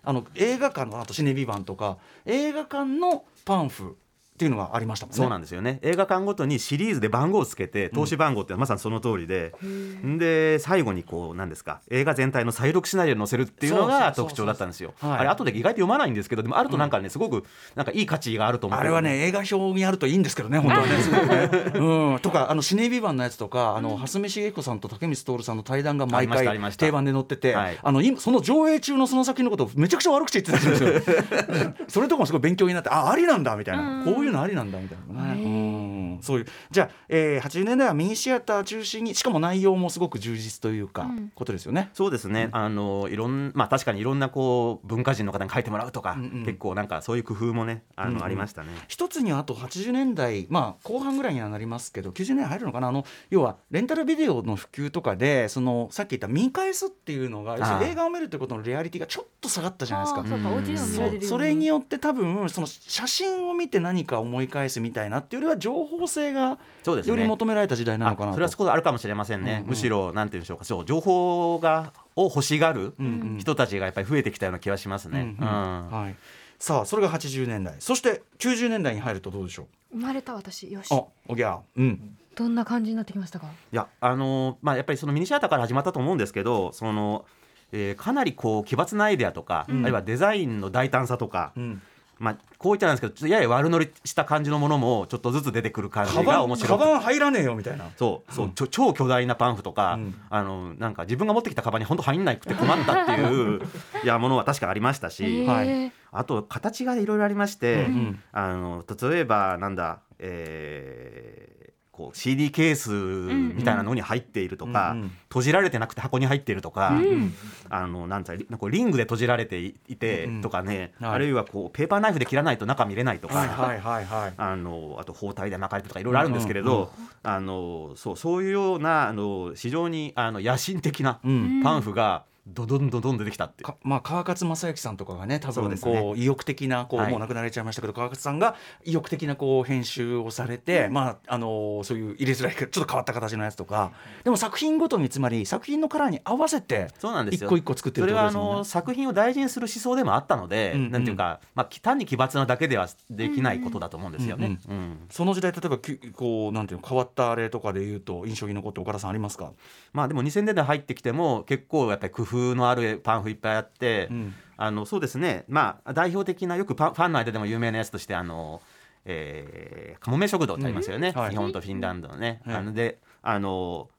[0.04, 3.98] あの映画館のあとシネビバンとか映画館のパンフ
[4.34, 5.14] っていうのがありましたね。
[5.14, 5.78] そうなんですよね。
[5.84, 14.96] 映画館ごとにシリーズで番号をつけて投資番号ってまさにその通りで、ん、で最後にこう何ですか映画全体の再録シナリオに載せるっていうのが特徴だったんですよ。
[15.00, 15.20] はい。
[15.20, 17.44] あれ後で意外と読まないんですけどでもあるとなんかねすごく
[17.76, 20.94] なんかいい価値があると思うあれはね映画表にあるといいんですけどね本当はね。
[20.98, 21.50] すごくね。
[21.76, 27.78] うん、とかあのシネビバンのやつとかあの蓮見茂彦さんと竹光徹さんの対談が毎回りました定番で載ってて、はい。
[27.82, 31.76] あの今その上映中のその作品のことをめちゃくちゃ悪口言ってたんですよ。
[31.88, 34.06] それとかもすごい勉強になってあありなんだみたいな、うん。
[34.06, 35.44] こういうのありなんだみたいなね。
[35.44, 36.20] うん。
[36.22, 41.32] そういうじゃあ、えー、80年代はミニシアター中心にしかも内容もすごく充実というか、うん。
[41.36, 41.90] ことですよね。
[41.94, 46.46] そうですね、あのいろんまあ確かにいろんなこう文化人の方に書いてもらうとか、うんうん。
[46.46, 48.24] 結構なんかそういう工夫もねあの、うんうん。
[48.24, 48.70] ありましたね。
[48.88, 52.88] 一つにはあと80年代、まあ、後半ぐらいにはなりますけど90年代入るのかな？
[52.88, 61.22] あの要はレンタルビデオの普及とかでそのさっき言った見返すっていうのが映画を見るってことのリアリティがちょっと下がったじゃないですか。
[61.22, 69.68] そそれによって多分その写真を見て何か思い返すみたいなっていうよりは情報性がより求められた時代なのかなそれはそこあるかもしれませんね、うんうん。
[69.70, 70.64] むしろなんていうんでしょうか。
[70.66, 72.94] そう情報がを欲しがる
[73.40, 75.36] 人たちがやっぱり増えてきたような気がしますね。
[75.40, 75.50] うんうん。
[75.50, 75.92] うん。
[75.92, 76.16] はい、
[76.60, 77.76] さあそれが80年代。
[77.80, 80.90] そして90年代に入るとどうでしょ生まれた私よし。
[81.28, 81.60] おぎゃ。
[81.78, 82.18] ーうん。
[82.36, 83.48] どんな感じになってきましたか？
[83.48, 87.26] いやあのーまあやっぱりそのミニシアターから始まったと思うんですけどその、
[87.72, 89.80] えーかなりこう奇抜なアイデアとか、うん。
[89.82, 91.82] あるいはデザインの大胆さとか、うん
[92.20, 97.90] まあこういったなんですけどちょっとやや悪乗りした感じのものもちょっとずつ出てくる感じカバンカが面白くバン入らねえよみたいな。
[97.98, 100.16] そうそう、ちょ超巨大なパンフとか、うん。
[100.30, 103.62] あのなんか自分が持ってきたカバンに本当入んなくて困ったっていう
[104.04, 108.20] いやものは確かありましたし、はいあと形がいろいろありまして、うん。
[108.32, 111.63] あの例えばなんだ、えー
[111.94, 115.12] こう CD ケースみたいなのに入っているとか、うんうん。
[115.30, 117.34] 閉じられてなくて箱に入っているとか、うん
[117.70, 121.12] あのなんつうのこうリングで閉じられていてうんとかね、はい。
[121.12, 123.36] あるいはこうペーパーナイフで切らないと中見れないとか。
[123.36, 124.34] はいはいはいはい。
[124.38, 131.62] あのあと包帯で巻かれてとかいろいろあるんですけれど、あのそうそういうようなあの非常にあの野心的なうん。
[131.64, 137.12] パンフがどどんどんどん出てきたってまあ、川勝正幸さんとかがね多分こう意欲的なこう、はい。
[137.12, 143.94] もう亡くなられちゃいましたけど川勝さんが意欲的なこう編集をされて、まああのそういう入れづらいちょっと変わった形のやつとか。
[144.24, 147.48] でも作品ごとにつまり作品のカラーに合わせてそうなんですよ。
[147.48, 150.92] 一個一個作ってるそれはあの作品を大事にする思想でもあったので、うんうん。
[150.92, 154.60] なんていうか、まあ、き単に奇抜なだけではできないことだと思うんですよね。
[154.68, 159.54] うんその時代例えばきこうなんていうの変わったあれとかで言うと印象に残って岡田さんありますか、
[159.94, 164.34] まあでも2000年代入ってきても結構やっぱり工夫のあるパンフいっぱいあって、うん。
[164.56, 165.46] あのそうですね。
[165.48, 168.62] まあ代表的なよくパンファンの間でも有名なやつとしてあの、
[169.06, 171.32] えー、かもめ食堂ってありますよね、うんはい。
[171.32, 172.42] 日本とフィンランドのね。
[172.46, 172.56] はい。
[172.58, 173.90] あのであの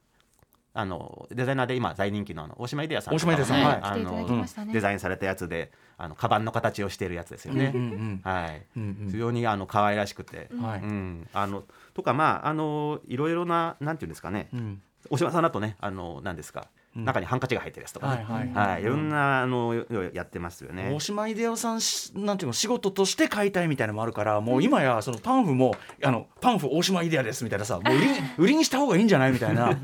[0.73, 3.79] あのデザイナーで今大人気のあの大島イデアさん大島イデアさんはい。
[3.81, 4.45] あのね。
[4.73, 7.71] デザインされたやつであのカバンの形をしているやつですよね。
[7.73, 10.79] うんうんはい、うんうん非常にあの可愛らしくて、はい。
[10.81, 14.81] うん、あのとかまああのいろいろななんていうんですかね、うん。
[15.09, 18.85] 大島さんだとねあの何ですか中にハンカチが入ってるやつとかね、はいはいはい、い。
[18.85, 20.91] ろんなあのよやってますよね。
[20.93, 20.99] 大。
[21.01, 29.77] 島秀夫さんしなんていうの仕事として買いたいみたいなのもあるからもう今やそのパンフもあのパンフ大島秀夫ですみたいなさ もう売り売りにした方がいいんじゃないみたいな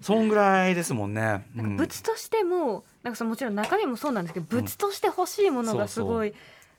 [0.00, 1.46] そんぐらいですもんね。
[1.56, 1.76] うん。
[1.76, 6.34] 物としてもなんかそのもちろん中身もそうなんですけど物として欲しいものがすごい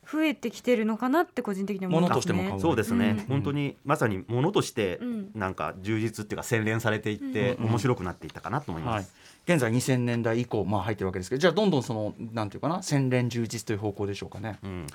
[0.09, 2.13] 増えてきてるのかなって個人的に思いますね。
[2.13, 2.61] 物としても買う。
[2.61, 3.25] そうですね、うん。
[3.25, 5.31] 本当にまさにものとしてうん。
[5.35, 7.65] なんか充実っていうか洗練されていってうん。
[7.65, 8.93] 面白くなっていったかなと思いはい。
[8.95, 9.13] ます。、
[9.47, 14.59] 現在2000年代以降、まあ、入ってるわけですけどじゃあどんどんそのなんていうかな洗練充実という方向でしょうかね。
[14.61, 14.85] うん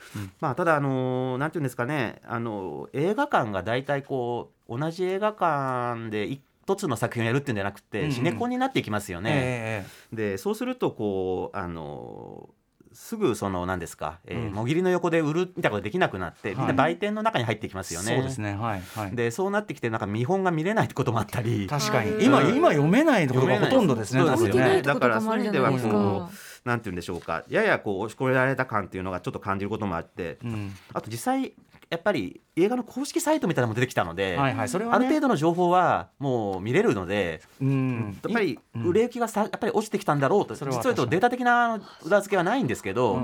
[0.40, 9.30] まあ、ただ、あのーなんていうんですかね、あのー映画館が大体こう同じ映画館で一つの作品をやるっていうんじゃなくて、うんうんシネコンになっていきますよね。
[9.34, 12.61] えでそうするとこう、あのー
[12.94, 18.16] すぐその何ですか、えーうんもぎりの横で売るみたいなことできなくなって、みんはない売店の中に入ってきますえよね。
[18.16, 19.16] そうですねはいはい。
[19.16, 21.66] でそうなってきてなんか見本が見れないってこともあったり。
[21.68, 24.22] 確かにうん今今読めないことがほとんどですね。
[24.24, 26.30] 読めない多分ねだからそういう意味でかはこ。
[26.64, 27.44] なんて言うんでしょうか。
[27.48, 30.38] ややこう押し込められた感っていうのがちょっと感じることもあって。
[30.44, 30.74] うん。
[30.92, 31.54] あと実際
[31.90, 34.68] やっぱり映画の公式サイトみたいなのも出てきたので、はいはい。
[34.68, 34.96] それはね。
[34.96, 38.18] ある程度の情報はもう見れるのでうん。
[38.22, 38.82] やっぱりうん。
[38.84, 40.54] 売れ行きがさやっぱり落ちてきたんだろうと。
[40.54, 43.14] それは実は言うとデータ的な裏付けはないんですけど、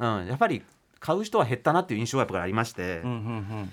[0.00, 0.26] うんうん。
[0.26, 0.62] やっぱり
[0.98, 3.18] 買う人は減ったなっていう印象はやっぱりありまして、うんうんう
[3.62, 3.72] ん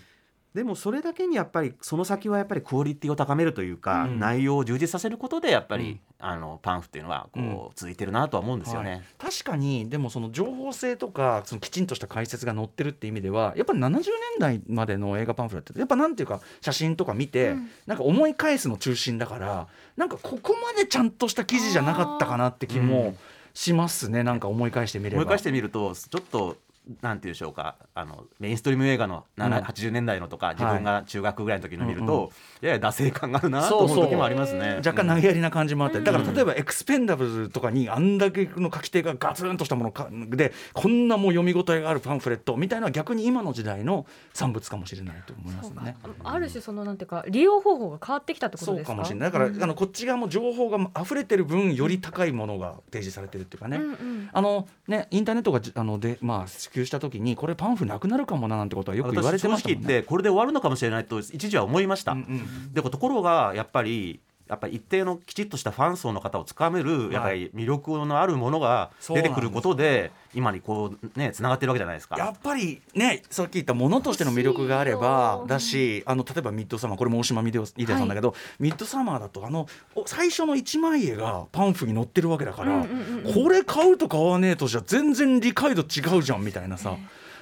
[0.54, 4.20] でもそれだけにやっぱりその先はやっぱりクオリティを高めるというか、うん。
[4.20, 6.00] 内容を充実させることでやっぱり、うん。
[6.20, 7.70] あのパンフっていうのはこう、うん。
[7.76, 8.92] 続いてるなとは思うんですよね。
[8.92, 9.32] はい。
[9.32, 14.04] 確かにでもその情報性とかそのきちんとした解説が載ってるって意味ではやっぱり70年
[14.40, 17.70] 代までの映画パンフレットってやっぱなんていうか写真とか見て、うん。
[17.88, 23.18] なんか思い返すの中心だからなんかここまでちゃんとした記事じゃなかったかなって気うもん。
[23.56, 25.18] しますね、なんか思い返してみれば。
[25.18, 26.58] 思い返してみるとちょっと
[27.02, 27.76] なんていうんでしょうか。
[27.96, 29.66] あのメインストリーム映画の7、うん。
[29.66, 30.74] 80年代のとか自はい。
[30.76, 32.30] 分が中学ぐらいの時の見ると、うんうん。
[32.62, 34.78] やや惰性感があるなと思う時もありますね。
[34.86, 36.04] 若干投げやりな感じもあって、うん。
[36.04, 45.96] だから例えばエクスペンダブルとかにあんだけの書き手がガツンとしたものかでこんなもう読み応えがあるパンフレットみたいなのは逆に今の時代の産物かもしれないと思いますね。
[46.24, 48.88] ある種そのなんていうか利用方法が変わってきたってことですか？
[48.88, 49.32] そうかもしれない。
[49.32, 54.30] だから、うんあのこっち側も情報が溢れてる分より高いものが提示されてるっていうかね、うんうん。
[54.32, 59.84] あのねインターネットがじあのでまあ普及した時にこれパンフなくなるかもななんてことはよく言われてましたもんね。
[59.84, 62.14] 私正直言ってこれで終わるのかもしれないと一時は思いました。
[62.14, 72.18] うんうんでもところがやっぱりやっぱり一定のきちっとしたファン層の方をつかめるやっぱり魅力のあるものが出てくることで今にこうねつながってるわけじゃないですか。
[72.18, 82.86] やっぱりねさっき言ったものとしての魅力があればだしあの例えばミッドサマーこれも大島秀夫秀夫さんだけど、ミッドサマーだとあのお最初の一枚絵がパンフに載ってるわけだから、
[83.34, 86.98] これ買うと買わねえとじゃ全然理解度違うじゃんみたいなさ、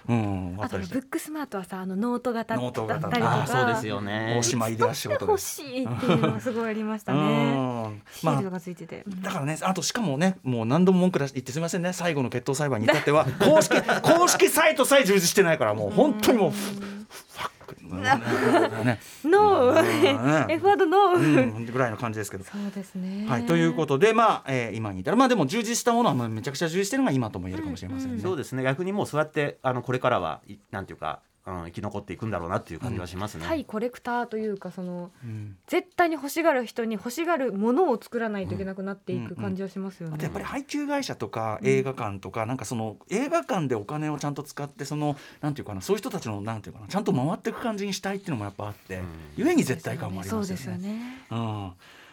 [0.10, 4.44] うん、あとブックスマートはさあのノート型だノート型ったりとかああそうですよね大。
[4.44, 5.62] 島秀夫仕事です。
[5.62, 7.54] 欲しいっていうのがすごいありましたうね。
[7.54, 9.04] んまあシールがついてて。
[9.22, 19.76] だからね、あとしかもね、もう何度も文句出し言ってすみませんね、最後の決闘裁判に至っては、公式公式サイトさえ充実してないから、もう本当にもう、ファック、ね、ノうん。
[19.76, 21.60] ー F ワードノうー。
[21.60, 21.66] ん。
[21.66, 22.44] ぐらいの感じですけど。
[22.44, 23.26] そうですね。
[23.28, 28.22] はい、ということで、まあ、えー今に至る、まあ、でも充実したものは、まあめちゃくちゃ充実してるのが今とも言えるかもしれませんね。
[28.22, 28.64] そうですね。
[28.64, 33.46] 逆にもうそうやってあのこれからはいなんていうか、うん、生き残っていくんだろうなっていう感じはしますね。
[33.48, 40.16] 対コレクターというかそのうん絶対に欲しがる人に欲しがるものを作らないといけなくなっていく感じはしますよね。
[40.16, 49.04] あとやっぱり配給会社とか映画館とか、なんかその映画館でお金をちゃんと使ってそのなんていうかなそういう人たちのなんていうかなちゃんと回っていく感じにしたいっていうのもやっぱあって、うん
[49.38, 50.56] ゆえに絶対感もありますよね。
[50.56, 51.26] ですよね。
[51.32, 51.72] うん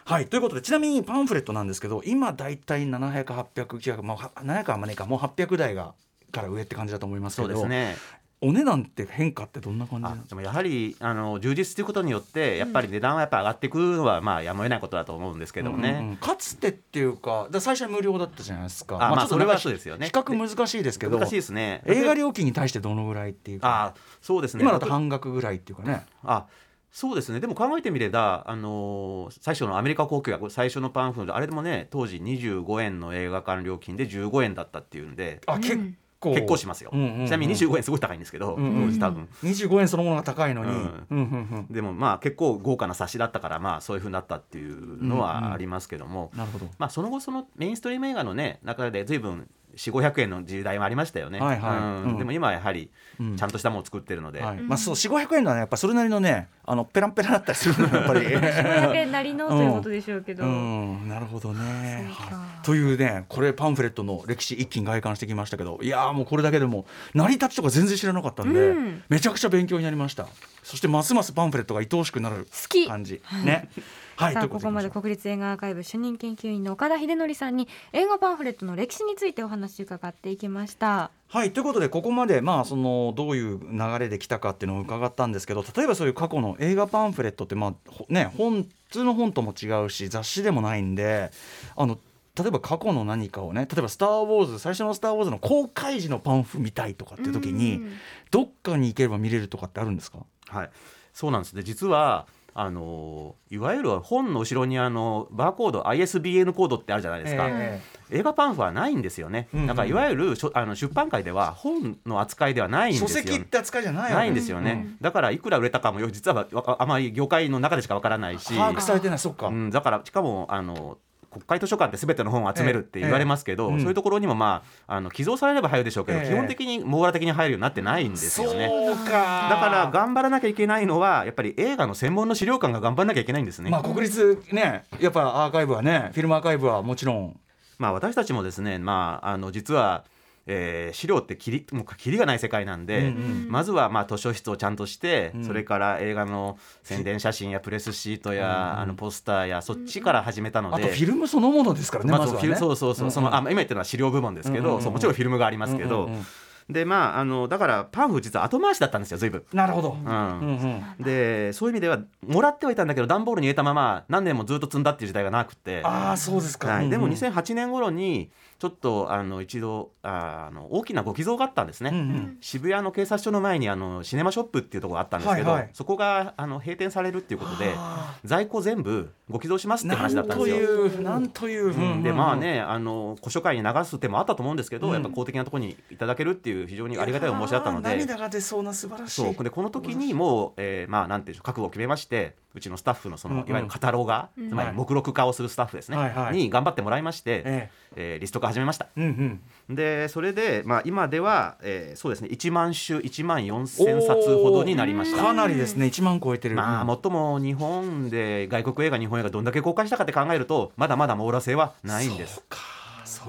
[0.09, 5.93] はいということでちなみにパンフレットなんですけど今だいたい700800まあは700はあんまねえかもう800台が
[6.31, 7.95] から上って感じだと思いますけどそうですね
[8.41, 15.89] お値段って変化ってどんな感じなあんですかでもやはりあの充実ということによってやっぱり値段はやっぱ上がっていくのはまあやむを得ないことだと思うんですけどもね。
[15.89, 18.95] うんうんかつてっていうか最初は無料だったじゃないですか。
[18.95, 20.05] あまあそれはちょっとなんかそうですよね。
[20.07, 21.81] 比較難しいですけど難しいですね。
[21.85, 23.93] 映画料金に対してどのぐらいっていうか。
[23.95, 24.63] あそうですね。
[24.63, 26.05] 今だと半額ぐらいっていうかね。
[26.23, 26.45] あ
[26.91, 27.39] そうですね。
[27.39, 35.41] でも考えてみれば、あのー最初のアメリカ航空が最初のパンフあれでもね当時25円の映画館料金で15円だったっていうんで。
[35.45, 35.61] あ、うん。
[35.61, 35.77] 結
[36.19, 36.33] 構。
[36.33, 37.25] 結構しますよ、うんうんうん。
[37.27, 39.29] ちなみに25円すごい高いんですけど、うんうん当時多分。
[39.43, 40.77] 25円そのものが高いのに、うん。
[40.77, 41.73] うんうんうん。
[41.73, 46.67] でもまあ結構豪華な冊子だったからまあそういうふうになったっていうのはありますけども、なるほど。
[46.77, 51.77] まあその後そのメインストリーム映画のね中で随分4500円の時代もありましたよね、はいはい。
[51.77, 52.03] うん。
[52.03, 52.17] うん。
[52.17, 52.89] でも今はやはり
[53.19, 53.37] うん。
[53.37, 54.57] ちゃんとしたものを作ってるので、はい。
[54.57, 58.27] うんまあ、そう4500円のはねやっぱそれなりのねあのペランペラだったりするのやっぱり。
[58.27, 62.09] 島根なりのということでしょうけど、うん、なるほどね。
[62.11, 62.65] はい。
[62.65, 69.03] というねこれパンフレットの歴史一気に外観してきましたけどいやーもうこれだけでも成り立ちとか全然知らなかったんで、うん。
[69.09, 70.27] めちゃくちゃ勉強になりました。
[70.63, 72.87] そしてますますパンフレットが愛おしくなる好き。
[72.87, 73.21] 感じ。
[73.45, 73.69] ね。
[74.19, 81.11] はいさあここまで国立映画アーカイブ主任研究員の岡田秀則さんに映画パンフレットの歴史についてお話伺っていきました。
[81.29, 91.31] はいということでここまでまあそのどういう流れで来たかっていうのを伺ったんですけど例えばそういう過去の映画パンフレットってまあほね本普通の本とも違うし雑誌でもないんで
[91.77, 91.97] あの
[92.37, 97.93] 例えば過去の何かをね例えば「スター・ウォーズ」最初の「スター・ウォーズ」の公開時のパンフ見たいとかっていう時にうん。
[98.31, 100.19] どっかに行ければ見れるとかってあるんですか？
[100.49, 100.69] はい、
[101.13, 101.63] そうなんですね。
[101.63, 102.27] 実は
[102.61, 107.81] あのいわゆる本の後ろにあのバーコード ISBN コードってあるじゃないですか、え
[108.11, 113.07] 映画パンフはないんですよね、うんうんだからいわゆるあの出版界では本の扱いではないんですよ。
[113.07, 119.19] 書籍って扱いじゃないないんですよね、うんだからいくら売れたかもよ実はわあまり業界の中でしかわからないし、把握されてない。
[119.19, 120.97] そっか、うん、だからしかもあの
[121.31, 128.67] 国会図書館って全ての本を集めるって言われますけど、そういうところにもまああの寄贈されれば入るでしょうけど、ええ基本的に網羅的に入るようになってないんですよね。
[128.67, 133.69] そうかだから頑張らなきゃいけないのはやっぱり映画の専門の資料館が頑張らなきゃいけないんですね。
[133.69, 137.39] まあ国立ねやっぱアーカイブはねフィルムアーカイブはもちろん
[137.79, 140.03] まあ私たちもですね、まああの実は、
[140.51, 143.47] えー資料ってきりもうきりがない世界なんで、うんうん。
[143.49, 145.45] まずはまあ図書室をちゃんとして、うん。
[145.45, 150.75] それから映画の宣伝写真やプレスシートや、あのポスターやそっちから始めたので。
[150.75, 152.55] あとフィルムそのものですからねままずはね。
[152.55, 153.11] そうそうそう、んん。
[153.11, 154.83] そのあ今言ってるのは資料部門ですけど、うんうんうん。
[154.83, 156.25] そうもちろんフィルムがありますけど、うんうんうん
[156.69, 159.43] でまああのだからパンフ実は後回しだったんですよ随分。
[159.53, 160.05] なるほど、うん。
[160.05, 161.03] うんうん。
[161.03, 167.11] でそういう意味ではもらってはいたんだけど段ボールに入れたまま何年もずっと積んだっていう時代がなくて、ああそうですか、はい、でもうん。
[167.11, 168.29] うん2008年頃に
[168.59, 172.37] ちょっとあの一度ああの大きなご寄贈があったんですね、うんうん。
[172.41, 175.69] 渋谷の警察署の前にあのシネマショップっていうところがあったんですけど、はいはい。
[175.73, 178.19] そこがあの閉店されるっていうことであ。
[178.25, 180.55] 在庫全部ご寄贈しますって話だったんですよ。
[180.57, 182.03] いうなんという、うん。
[182.03, 184.93] でまあねあの古書会に流す手もあったと思うんですけど、うん。
[184.93, 187.89] やっぱ公的なところにいただけるっていう非常にありがたいお申しだったので。
[187.89, 189.21] 涙が出そうな素晴らしい。
[189.21, 189.43] そう。
[189.43, 193.49] でこの時にもう、えーまあなんていう覚悟を決めましてうちのスタッフのその、うんうん。
[193.49, 194.49] いわゆるカタロガー、うん。
[194.49, 196.35] つまり目録化をするスタッフですね、はいはい。
[196.35, 198.15] に頑張ってもらいまして、ええ。
[198.17, 198.87] ーリスト化始めました。
[198.97, 199.75] えうんうん。
[199.75, 205.21] でそれで、まあ、今では、えーそうですね1万種1万4000冊ほどになりました。
[205.21, 212.35] かなりですね1万超えてる、まあ、もっとも日本で外国映画日本映画どんだけ公開したかって考えるとまだまだ網羅性はないんです。
[212.35, 212.57] そうか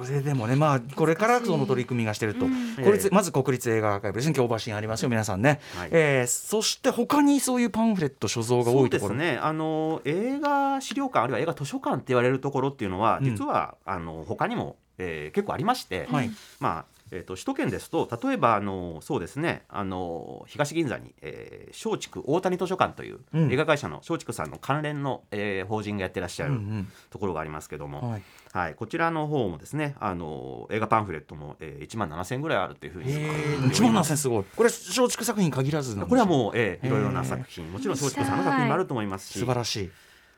[0.04, 2.74] それでもねまあこれからその取り組みがしてると、うん。
[2.76, 3.14] 国立ええ。
[3.14, 4.34] まず国立映画アーカイブですね。
[4.34, 5.08] 京橋にありますよ。
[5.08, 5.88] 皆さんね、はい。
[5.92, 9.14] えーそして他にそういうパンフレット所蔵が多いところ。
[9.14, 9.38] ね。
[9.40, 13.24] あの映画資料館あるいは映画図書館って言われるところっていうのは、うん。
[13.24, 16.30] 実はあの他にも、えー結構ありまして、はい。
[16.60, 19.64] まあえー、と首都圏ですと例えばあのそうですね。
[19.68, 23.52] あの東銀座に、えー松竹大谷図書館という、うん。
[23.52, 28.22] 映画会社の松竹さんの関連の、えー法人がやってらっしゃるうんところがありますけども、うんはい
[28.52, 33.12] はい、こちらの方もですねあの映画パンフレットも、えー、1万7000円ぐらいあるっていうふうに。
[33.12, 34.44] え伺っておりー、ます1万7000すごい。
[34.56, 37.70] これ松竹作品限らずこれはもう、えー、いろいろな作品。
[37.70, 39.38] もちろん松竹さんの作品もあると思いますし。
[39.38, 39.90] 素晴らしい。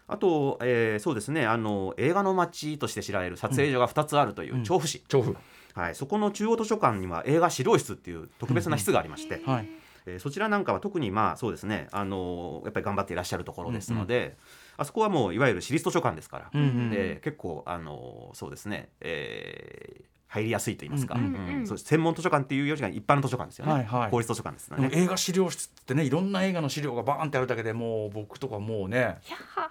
[0.09, 4.65] あと、えーそうですねあの映画の街として知られる撮影所が2つあるといううん。
[4.65, 5.35] 調布市、調布。
[5.75, 9.69] はい、そこの中央図書館には映画資料室っていう特別な室がありまして、はい。
[10.05, 14.37] えーそちらなんかは特にまあそうですねあのやっぱり頑張っていらっしゃるところですので、
[14.83, 21.67] あそこはもういわゆる私立図書館ですから、うんうんで結構あのそうですね、えー入りやすいと言いますか、うんうんうん。
[21.67, 24.11] そう専門図書館っていうよりは一般の図書館ですよね、はいはい。
[24.11, 29.19] 公立図書館ですのでもで、映画資料室ってねいろんな映画の資料がバーンってあるだけでもう僕とかもうね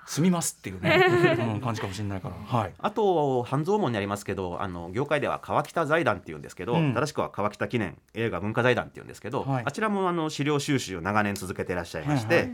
[0.06, 1.04] 住みますっていうね、
[1.56, 2.36] うん、感じかもしれないから。
[2.36, 2.74] はい。
[2.78, 6.94] あと半蔵門にありますけどあの業界では川北財団っていうんですけど、うん。
[6.94, 9.64] 正しくは川北記念映画文化財団っていうんですけど、はい。
[9.66, 12.52] あちらもあの資料収集を長年続けていらっしゃいまして、ははい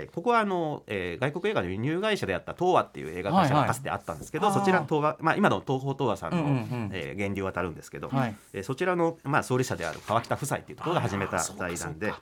[0.00, 0.08] い。
[0.08, 3.68] ここはあの、えー外国映画の輸入会社であった東和っていう映画会社はいはい。
[3.68, 4.58] がかつてあったんですけど、あー。
[4.58, 6.90] そちら東和、まあ、今の東宝東和さんの、うんうんうん。
[6.92, 8.36] えー源流を当たるんですけど、はい。
[8.52, 12.12] えーそちらの、まあ、創立者である川北夫妻っていうところが始めた財団で。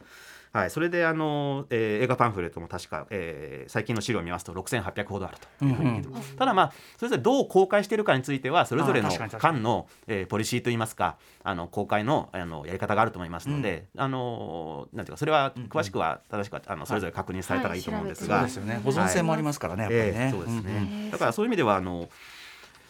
[0.59, 6.34] はい、それであの、えー映画パンフレットも確か、えー最近の資料を見ますと6800ほどあるというふうに聞いてます。
[6.36, 17.78] ただまあそれぞれどう公開しているかについてはそれぞれの間の、えーポリシーといいますかあの公開のあのやり方があると思いますので、あのなんていうかそれは詳しくは正しくはあのそれぞれ確認されたらい。
[17.78, 18.80] いと思うんですが、そうですよね。
[18.84, 21.11] 保存性もありますからねやっぱりね、ええそうですね、んん。
[21.11, 22.09] だからそういう意味ではあの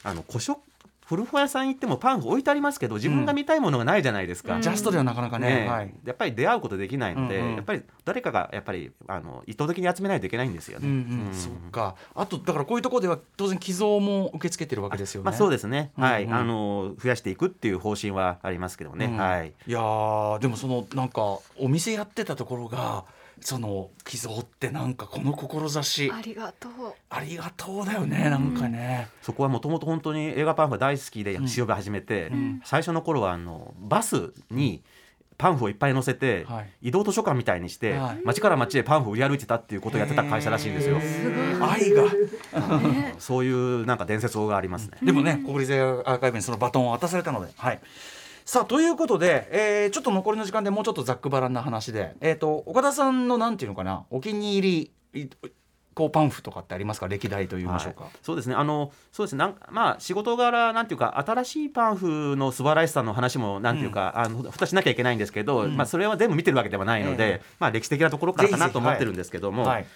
[0.05, 0.61] あの古書
[1.09, 4.57] 古本屋さん行ってもパンフ置いてありますけど自分が見たいものがないじゃないですか。
[4.57, 4.63] うん。
[4.63, 5.49] ジャストではなかなかね。
[5.49, 5.69] ねえ。
[5.69, 5.95] はい。
[6.05, 7.55] やっぱり出会うことできないので、うんうん。
[7.57, 10.87] やっぱり誰かがやっぱりあの意図的に集めないといけないんですよね。
[10.87, 11.27] うんうん。
[11.29, 11.35] うん。
[11.35, 11.95] そっか。
[12.15, 15.25] あとだからこういうところでは当然寄贈も受け付けてるわけですよね。
[15.25, 16.31] まあそうですね、はいうん。
[16.31, 19.17] うんあの増やしていくっていう方針はありますけどね、うん。
[19.17, 19.55] はい。
[19.67, 21.23] いやーでもそのなんか
[21.59, 23.05] お店やってたところが
[23.41, 26.11] その寄贈ってなんかこの志。
[26.11, 26.73] ありがとう。
[27.11, 31.47] ありがとうだよねなんかね、そこはもともと本当に映画パンフが大好きでうん。
[31.47, 32.61] 調べ始めて、ん。
[32.65, 34.83] 最初の頃はあのバスに
[35.37, 36.89] パンフをいっぱい載せて、はい。
[36.89, 38.21] 移動図書館みたいにして、はい。
[38.25, 40.99] 街から街へパンフを売り歩いてたっていうことをやってた会社らしいんですよ。
[41.61, 42.05] 愛が。
[43.19, 44.99] そういうなんか伝説がありますね。
[45.03, 47.81] でもね国立映画アーカイブにそのバトンを渡されたのではい
[48.49, 55.29] さあということで、えーちょっと残りの時間でもうちょっとざっくばらんな話で、えー、と岡田さんのなんていうのかなお気に入りい
[55.95, 57.09] こうパンフとかってありますか？
[57.09, 58.13] 歴代と言いましょうか、はい。
[58.23, 58.55] そうですね。
[58.55, 59.41] あのそうですね。
[59.41, 65.77] なんまあ仕事柄なんていうか新しいパンフの素晴らしさの話もなんていうか、あの蓋しなきゃいけないんですけど、うん。
[65.77, 67.43] まあそれは全部見てるわけではないので、ええ。
[67.59, 69.87] まあ歴史的なところからかなと思ってるんですけども、はい。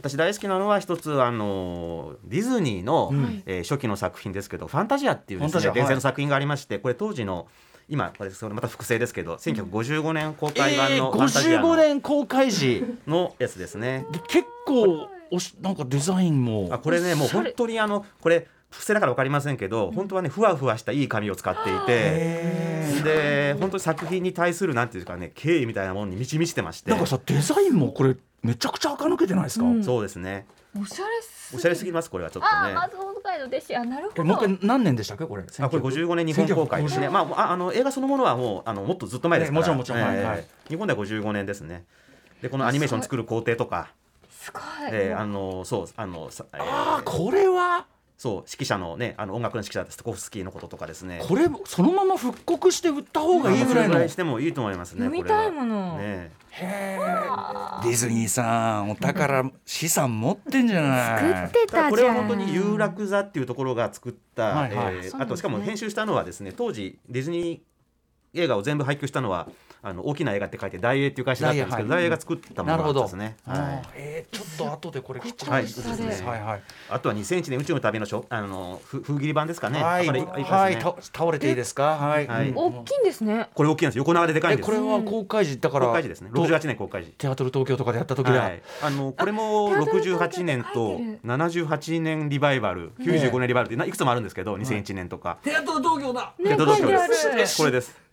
[0.00, 3.42] 私大好きなのは一つあのディズニーの、うん。
[3.46, 7.46] えー初期の作品ですけど「ファンタジア」っていうですね伝説の作品がありましてこれ当時の
[7.88, 12.84] 今これそれまた複製ですけど1955年公開版えー、のファンタジア55の,、年公開時。
[13.06, 14.06] のやつですね。
[14.10, 16.68] で結構おしなんかデザインも。
[16.70, 26.90] あこれねもう本当にあのこれ伏せだから分かりませんけど、本当はねふわふわしたいい紙を使っていてへで本当に作品に対するなんていうかね敬意みたいなものに満ち満ちてまして。
[26.90, 30.46] なんかさデザインもこれめちゃくちゃ垢抜けてないですか、うんそうですね
[30.80, 32.54] おしゃれすおしゃれすぎますこれはちょっとね。
[32.54, 33.76] あー松本会の弟子。
[33.76, 34.22] あなるほど。
[34.22, 35.42] えもう一回何年でしたっけこれ？
[35.42, 37.08] あこれ55年日本公開ですね。
[37.08, 39.66] 1950まあああの映画そのものはもうあのもっとずっと前ですから。
[39.66, 40.16] ええもちろんもちろん。
[40.16, 40.46] はいはい。
[40.68, 41.84] 日本では55年ですね。
[42.42, 43.88] でこのアニメーション作る工程とか、
[44.30, 47.86] すごい、えーあのそうあのさえーああこれは？
[48.16, 51.20] そう指揮者のねあの音楽の指揮者ストコフスキーのこととかですね。
[51.26, 54.08] これそのまま復刻して売った方がいいぐらいの。
[54.08, 55.06] してもいいと思いますね。
[55.06, 56.32] 飲みたいこもの、ね。
[56.56, 57.82] へー。
[57.82, 61.48] ディズニーさんお宝資産持ってんじゃない。
[61.50, 61.90] 作ってただたじゃん。
[61.90, 64.94] これは本当に有楽座っていうところが作った、はいはい。
[64.96, 69.48] えーねあとしかも編集したのはですね当時ディズニー映画を全部配給したのは
[69.84, 73.36] あの大きな映画って書いて大映っていう会社だったんですけど大映が作ったものなんですね。
[73.46, 73.88] はい。
[73.96, 76.26] えーちょっと後でこれきっちりはいそうですね。
[76.26, 76.62] はいはい。
[76.88, 79.82] あとは2001年宇宙の旅のしょあのふ封切り版ですかね。
[79.82, 80.44] はい、これいいですね。
[80.44, 81.96] はい、た倒れていいですか？
[81.96, 82.48] はい、はい。
[82.48, 82.56] うん。
[82.56, 83.48] 大きいんですね。
[83.54, 83.98] これ大きいんです。
[83.98, 84.66] 横長ででかいんです。
[84.66, 86.30] えこれは公開時だから公開時ですね。
[86.34, 87.10] と68年公開時。
[87.12, 88.40] テアトル東京とかでやった時だ。
[88.40, 91.20] はい、あのこれもあテアトル東京68年と書いてる。
[91.24, 96.32] 78年リバイバル95年リバイバルってないくつもあるんですけど2001年とか、テアトル東京だ。
[96.38, 97.58] ねテアトル東京です。
[97.58, 98.03] これです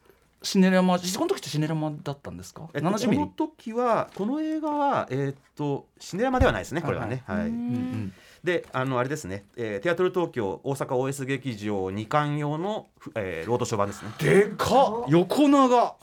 [0.44, 2.68] シネラマ、この時ってシネラマだったんですか？
[2.74, 3.18] えっと、70ミリ？
[3.18, 3.48] この。
[3.48, 8.14] 時はこの映画はえーっとシネラマではないですねこれはね、はいうんうん。
[8.44, 14.12] であのあれですね、えーテアトル東京大阪 OS 劇場2巻用の、ふえーロードショー版ですね。
[14.20, 15.06] でかっ！
[15.10, 15.96] 横長。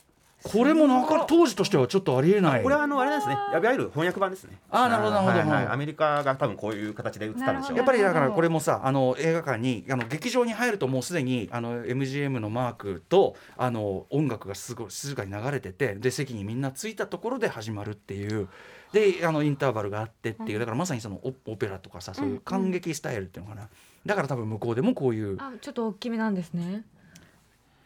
[0.43, 2.62] これもなか当時としてはちょっとありえない。
[2.62, 3.34] これはあのあれですね。
[3.34, 4.57] いわゆる翻訳版ですね。
[4.70, 5.39] あーなるほどなるほど。
[5.39, 5.64] はいはい。
[5.64, 7.76] はいアメリカが多分こういう形で映ったんでしょう。
[7.76, 18.49] やっぱりだからこれもさあの映画館にあの劇場に入るともうすでにあの MGM のマークとあの音楽がすごい静かに流れててで席にみんな着いたところで始まるっていう
[18.93, 23.68] であのインターバルがあってっていうだからまさにそのオオペラとかさそういう感激スタイルっていうのかな。
[24.07, 26.84] だから多分向こうでもこういうあちょっと大きめなんですね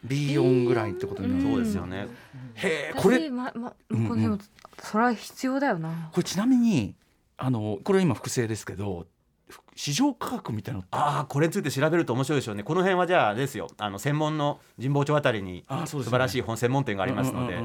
[0.03, 1.53] B 音ぐらいってことになる、うん。
[1.53, 2.07] そうですよね、
[2.55, 4.39] へえこれ私ままうんうん。
[4.81, 6.09] それは必要だよな。
[6.11, 6.95] これちなみに
[7.37, 9.07] あのこれ今複製ですけど
[9.47, 12.63] ふ市場価格みたいなああこれについて調べると面白いでしょうね。
[12.63, 13.67] この辺はじゃあですよ。
[13.77, 16.03] あの専門の神保町あたりにあそうですね。
[16.05, 17.61] 素晴らしい本専門店がありますので、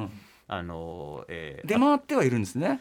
[0.47, 2.69] あのえー出回ってはいるんですね。
[2.69, 2.81] うん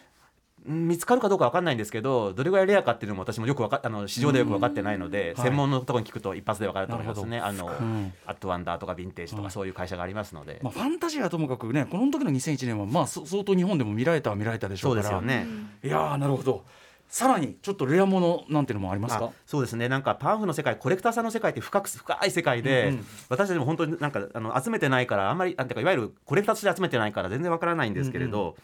[0.67, 5.43] 見つかるかどうかわかんないんですけどどれぐらいレアかっていうのも私もよくわかあの市場でよく分かってないので、うん。
[5.43, 7.39] 専門のところに聞くと一発で分かると思いますね。
[7.39, 9.45] あの、うんアットワンダーとかヴィンテージとはい。
[9.45, 15.09] かそういう会社がありますので、まあ、ファンタジアはともかくねこの時の2001年はまあそ相当日本でも見られたは見られたでしょそううから。
[15.09, 15.47] ですよね。
[15.83, 16.63] いやーなるほど。
[17.09, 19.87] さらにちょっとレアものなんていうのもありますあかそうですね。
[19.87, 23.05] なんかパンフの世界コレクターさんの世界って深く深い世界で、うんうん。
[23.29, 28.57] 私たちも本当になんかあの集めてないからあんまりなんていうかいわゆるコレクターとして集めてないから全然わからないんですけれど、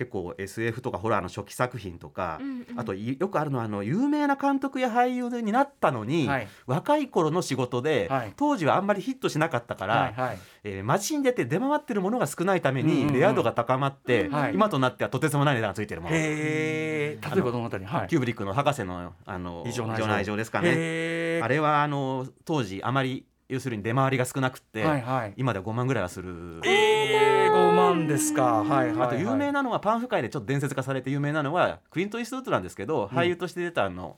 [0.00, 2.80] 結構 SF とかホラーの初期作品とか、うんうん。
[2.80, 6.48] あといよくあるのはあの有名な監督や俳優になったのに、はい。
[6.64, 8.32] 若い頃の仕事で、はい。
[8.34, 10.38] 当時はあんまりヒットしなかったから、はいはい。
[10.64, 13.20] えー街に出て出回ってるものが少ないためにうんうんうん。
[13.20, 14.54] レア度が高まって、はい。
[14.54, 16.16] 今となってはとてつもない値段がついてるもの。
[16.16, 18.08] へえ例えばどのあたりはい。
[18.08, 21.40] キューブリックの博士のあの異常な異常な異常ですかね。
[21.42, 25.34] あれはあの当時あまり要するに出回りが少なくって、はいはい。
[25.36, 26.60] 今では5万ぐらいはする。
[26.64, 28.62] えー、5万ですか。
[28.62, 34.16] はいはい、はい、あと有名なのはパンフ界でちょっと伝説化されて有名なのはクリント・イーストウッドなんですけど、俳優として出たあの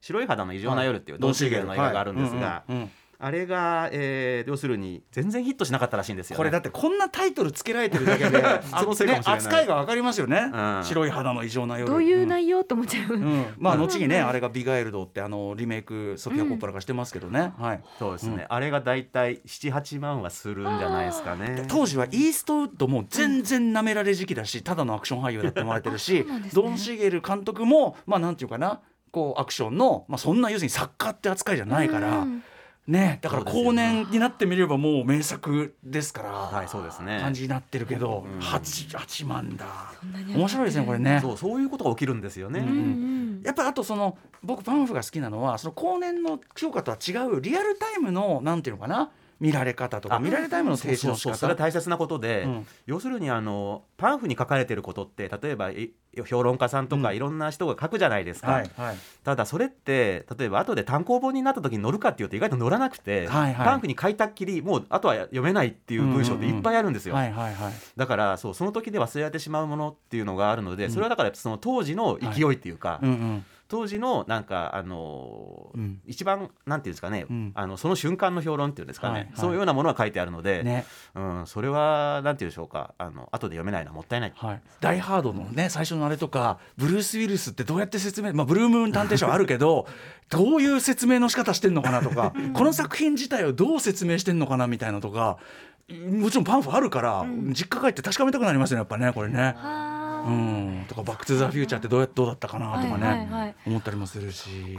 [0.00, 2.90] 白い肌の異常な夜っていうドン・シーゲルの映画があるんですが、うんうんうん
[3.24, 8.42] あれが、えー要するに全然ヒットしなかったらしいんですよ、ね、これだってこんなタイトルつけられてるだけで
[8.78, 9.38] そのせいかもしれない。
[9.38, 10.80] 扱いがわかりますよね、うん。
[10.84, 11.90] 白い肌の異常な夜。
[11.90, 13.46] どういう内容と思っちゃう、うん。
[13.58, 13.80] まあうん。
[13.80, 17.80] 後にねあれがビガエルドってあのリメイクソフィア・コッポラがしてますけどね、はい。
[17.98, 21.64] そうですね、あれがだいたい78万はするんじゃないですかね。
[21.68, 26.50] 当時はイーストウッドも全然なめられ時期だし、ただのアクション俳優だって思われてるしね。
[26.52, 32.42] ドン・シゲル監督もまあなんていうかなこうアクションの、まあ、そんな要するに作家って扱いじゃないから、うん
[32.86, 37.18] ねだから後年になってみればもう名作ですから、はいそうですね。
[37.20, 38.40] 感じになってるけど、うん。
[38.40, 39.66] 八八万だ。
[40.34, 41.18] 面白いですねこれね。
[41.22, 43.42] そうそういうことが起きるんですよね、うんうんうん。
[43.44, 49.10] やっぱあとその僕パンフが好きなのはその後年の評価とは違うリアルタイムのなんていうのかな
[49.40, 50.18] 見られ方とかあ。
[50.18, 52.66] 見られタイムの提示の仕それは方大切なことで、うん。
[52.86, 55.92] 要するにあのパンフに書かれてることって例えばい
[56.26, 57.16] 評論家さんとかうん。
[57.16, 58.96] いろんな人が書くじゃないですか、はいはい。
[59.24, 63.66] ただそれって例えば後で単行本になった時に載るかっていうと意外と載らなくて、はいはい。
[63.66, 67.14] パンフに書いたっきりもうあとは読めないっていう文章っていっぱいあるんですよ、
[67.96, 70.90] だからそうその時で忘れられてしまうものっていうのがあるので、うん。
[70.90, 73.44] それはだからその当時の勢いっていうか、うんうん
[73.74, 76.00] 当時のなんかあのーうん。
[76.06, 77.50] 一番なんていうんですかね、うん。
[77.56, 79.32] あのその瞬間の評論っていうんですかね、はいはい。
[79.34, 80.86] そういうようなものが書いてあるので、ね。
[81.16, 84.32] うん、それはなんていうんでしょうかあの後で読めないのはもったいない。
[84.36, 89.88] はい、ダイ・ハードのね最初のあれとかブルース・ウィルスってどうやって説明、まあ、ブルームーン探偵社はあるけど
[90.30, 95.38] どういう説明の仕方してんのかなとかこの作品自体をどう説明してんのかなみたいなとか
[95.90, 99.54] もちろんパンフあるから、実家帰って確かめたくなりますよねやっぱねこれね。
[100.24, 100.36] はうあ
[100.82, 103.26] ん、とか「バック・トゥ・ザ・フューチャー」ってどうやどうだったかなとかね、はいはい。
[103.28, 104.78] はい思ったりもするし。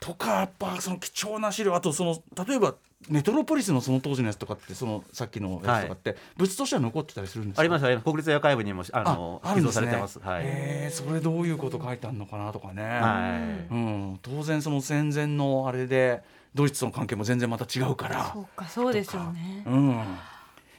[0.00, 2.74] とかやっぱその貴重な資料あとその例えば
[3.08, 7.60] メトロポリスのその当時のやつとかってそのさっきのやつとかって物としては残ってたりするんですか？
[7.60, 8.04] ありますあります。
[8.04, 10.18] 国立アーカイブにもあの寄贈されてます。
[10.20, 10.42] はい。
[10.42, 10.46] へ
[10.88, 13.38] えそれどういうこと書いてあるのかなとかね、は
[13.70, 13.74] い。
[13.74, 16.22] うん、当然その戦前のあれで
[16.54, 18.30] ドイツとの関係も全然また違うから。
[18.32, 19.62] そうかそうですよね。
[19.66, 20.04] うん、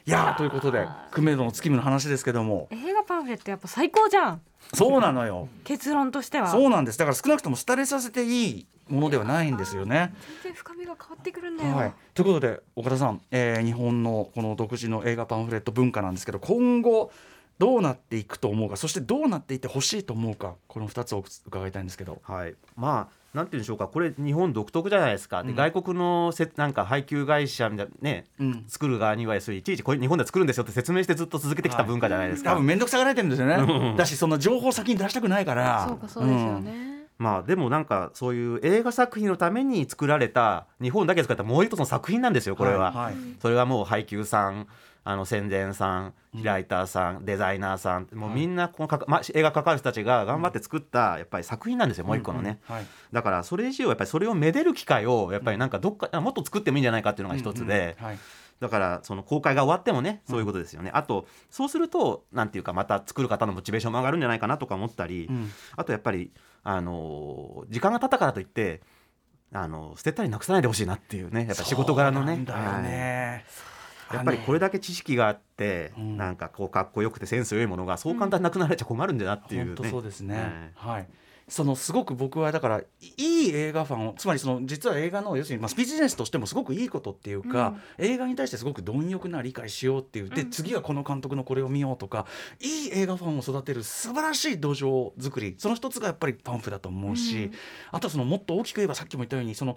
[0.06, 4.40] いやーということでクメドの月見の話ですけども映画パンフレットやっぱ最高じゃん
[4.72, 10.14] そうなのよ結論としてはそうなんですだから少なくとも廃れさせていいものではないんですよね。
[10.44, 17.10] 全然深みが変わってくるんだよ、はい、ということで岡田さん、えー日本のこの独自の映画パンフレット文化なんですけど今後
[17.58, 22.20] どうなっていくと思うかそしてどうなっていってほしいと思うかこの2つを伺いたいんですけど。
[22.22, 22.54] はい。
[22.76, 23.25] まあ。
[23.36, 25.56] なんて言うんでしょうかこれ日本独特じゃないですか、でうん。
[25.56, 28.64] 外国のせなんか配給会社みたいなねうん。
[28.66, 33.94] 作る側には要すいちいちこれ日本で作るんですよって説明してずっと続けてきた文化じゃないですか、多分面倒くさがられてるんですよね。
[33.96, 35.86] だしその情報先に出したくないから。
[35.86, 42.58] そうかそうですよね、まあでもなんかそういう映画作品のために作られた日本だけ作ったもう一つの作品なんですようん。
[42.58, 43.14] これは、はいはい。
[43.40, 44.66] それはもう配給さん
[45.04, 52.80] あの宣伝さんライターさん、デザイナーさんもうみんなこのかか、ま、映画関わる人たちが頑張って作ったやっぱり作品なんですよ、もう一個のね、うんうん。
[52.80, 52.86] はい。
[53.12, 58.10] だからそれ以上やっぱりそれをめでる機会をやっぱりなんかどっかあもっと作ってもいいんじゃないかっていうのが一つで、うんうん。
[58.10, 58.18] はい
[58.60, 65.50] だからその公開が終わってもねそういうことですよね、あとそうするとなんていうかまた作る方のモチベーションも上がるんじゃないかなとか思ったり、うん。
[65.76, 66.32] あとやっぱり
[66.62, 68.80] あのー時間が経ったからといって
[69.52, 72.44] あの捨てたりなくさないでほしいなっていうねやっぱ仕事柄のね。
[72.82, 73.44] ね。
[74.12, 76.16] やっぱりこれだけ知識があって、うん。
[76.16, 79.74] なんかこうかっこよくてセンス良いものがそう簡単になくなられちゃ困るんだなっていうね。
[79.74, 80.94] 本当そうですね、はい。
[80.94, 81.08] はい
[81.48, 82.84] そのすごく僕はだからい
[83.16, 90.50] い映画ファンをつまりその実は映画の要するにまあビジネスとしてもすごくいいことっていうか、映画に対してすごく貪欲な理解しようっていうで、うん。
[90.50, 92.26] 次はこの監督のこれを見ようとか
[92.60, 97.52] いい映画ファンを育てる素晴らしい土壌作りその一つがやっぱりパンフだと思うし、うん。
[97.92, 99.76] あとはそのもっと大きく言えばさっきも言ったようにその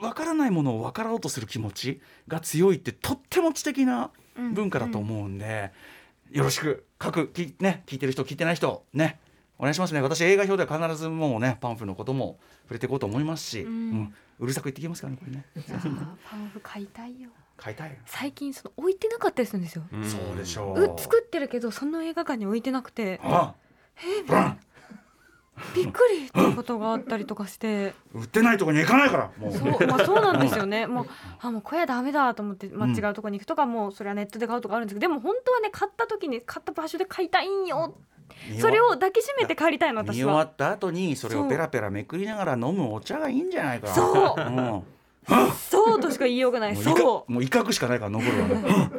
[0.00, 5.72] 分からないものを分からおうとする気持ちが強いってとっても知的な文化だと思うんで、
[6.30, 9.18] よろしく各きね聞いてる人聞いてない人ね
[9.58, 10.00] お願いしますね。
[10.00, 13.90] 私映画表では必ずもうねパンフのことも触れていこうと思いますし、ううん。
[14.02, 15.44] んうるさく言ってきますからねこれね。
[16.30, 17.30] パンフ買いたいよ。
[17.56, 20.94] 買いたい最近その置いてなかったりするんですよ、うんそうでしょう。
[20.94, 23.20] う作ってるけどその映画館に置いてなくて。
[23.24, 23.54] あ
[24.28, 24.60] ブラン
[25.74, 27.94] びっくりっていうことがあったりとかして。
[28.14, 29.52] 売ってないとこに行かないからもう。
[29.52, 30.86] そうまあそうなんですよね。
[30.86, 31.06] もう
[31.40, 32.96] あもうこれはダメだと思って、まあ、うん。
[32.96, 37.94] 違うところに行くとかもうそれはネットで買うとかあるんですけどでも本当はね買った時に買った場所で買いたいんよ。
[38.60, 40.32] それを抱きしめて帰りたいの見私は。
[40.32, 43.88] 終わった後にそれをペラペラめくりながら飲むお茶がいいんじゃないか。
[43.88, 44.40] そう。
[44.40, 44.84] うん、も
[45.70, 46.76] そうとしか言いようがない。
[46.76, 48.90] そ嚇もう威嚇しかないから残るわね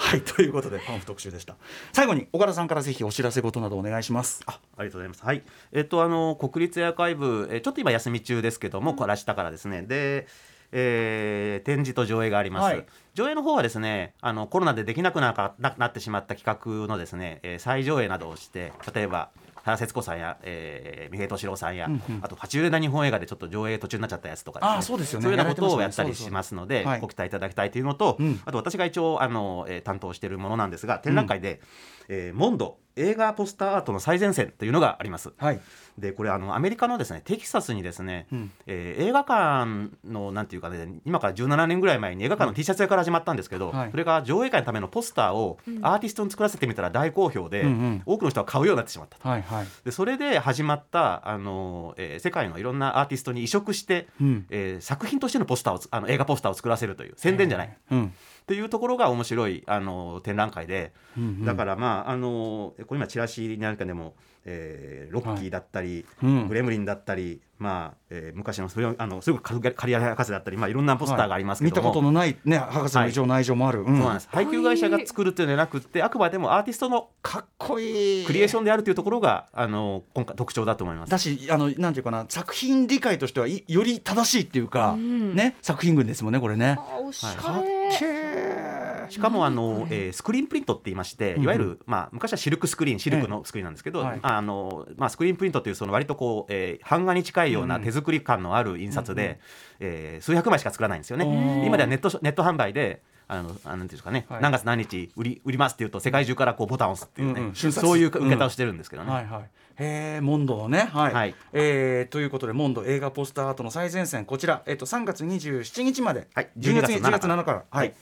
[0.00, 1.56] はいということでパンフ特集でした
[1.92, 5.22] 最後に岡田さんからぜひお知らせ事などお願いしますあありがとうございます。
[5.24, 5.42] はい。
[5.72, 9.82] えっとあの国立エアカイブ、えーちょっと今休み中ですけども、これ明日からですね。
[9.82, 10.26] で。
[10.72, 19.30] えー展示と上映があります、はい上映の方はですねあのコロナでできなくなかななってしまった企画のですね、えー再上映などをして例えば
[19.64, 22.20] 原節子さんや、えー、三平敏郎さんや、うんうん。
[22.22, 25.24] あと爬虫類な日本映画でちょっと上映途中になっちゃったやつとかあーそうですよね。
[25.24, 27.00] そういうようなことをやったりしますので、はい。
[27.00, 28.40] ご期待いただきたいというのと、うん。
[28.44, 31.60] あと私が一応あの、えー担当しているものなんですが展覧会で、
[32.08, 35.32] えーモンド映画ポスターアートの最前線というのがあります。
[35.36, 35.60] はい。
[35.98, 38.50] でこれあのアメリカのですねテキサスにですね、うん。
[38.66, 43.90] えー映画館のなんていうかね今から17年ぐらい前に映画館の T シャツ屋から始まったんですけど、はい。
[43.90, 48.02] それが上映会のためのポスターをアーティストに作らせてみたら大好評で、うんうん。
[48.06, 49.28] 多くの人が買うようになってしまったと。
[49.28, 49.66] はいはい。
[49.84, 54.46] でそれで始まったあの、えー世界のいろんなアーティストに移植して、うん。
[54.50, 58.12] えー作品としてのポスターをつあの映画ポスターを作らせるという宣伝じゃない、うん
[58.50, 61.44] っていうところが面白いあの展覧会で、うんうん。
[61.44, 66.48] だからまああのこれ今チラシなんかでも、えーロッキーだったり、うん。
[66.48, 71.82] グレムリンだったり、まあえー昔のそれをあのすごくカリア博士だったり、まあ、いろんなポスターがありますけ見ども。
[71.82, 73.86] たことのないね博士の一応内情もある、うん。
[73.86, 74.28] そうなんです。
[74.32, 78.26] 配給会社が作るっていうのではなくってあくまでもアーティストのかっこいい。
[78.26, 81.10] クリエーションであるというところがあの今回特徴だと思います。
[81.10, 81.18] だ。
[81.18, 85.36] しあのなんていうかな作品理解としてはいより正しいっていうか、うん。
[85.36, 86.76] ね作品群ですもんねこれね。
[86.78, 91.42] あおしゃれ、けーしかもあのえースクリーンプリントって言いまして、うん。
[91.42, 97.68] いわゆる、まあ、昔はシルクスクリーンシルクのスクリーンなんですけど、あのまあ、スクリーンプリントっていうその割とこう、えー版画に近いよううん。
[97.68, 99.40] な手作り感のある印刷で、
[99.80, 101.64] えー数百枚しか作らないんですよね。
[101.66, 104.42] 今ではネットネット販売であのあなんていうかね、はい。
[104.42, 107.54] 何月何日売り売りますっていうと世界中からこうボタンを押すっていうね、うんうん。
[107.54, 109.10] そういう受け方をしてるんですけどね。
[109.12, 109.50] はいはい。
[109.76, 110.88] へえモンドのね。
[110.92, 111.34] はい、はい。
[111.52, 114.62] えーということでモンド映画ポスターアートの最前線こちら。
[114.66, 116.50] えっと3月27日まで、はい。
[116.58, 117.58] 12月12 10月月7日から。
[117.58, 117.94] はい、はい。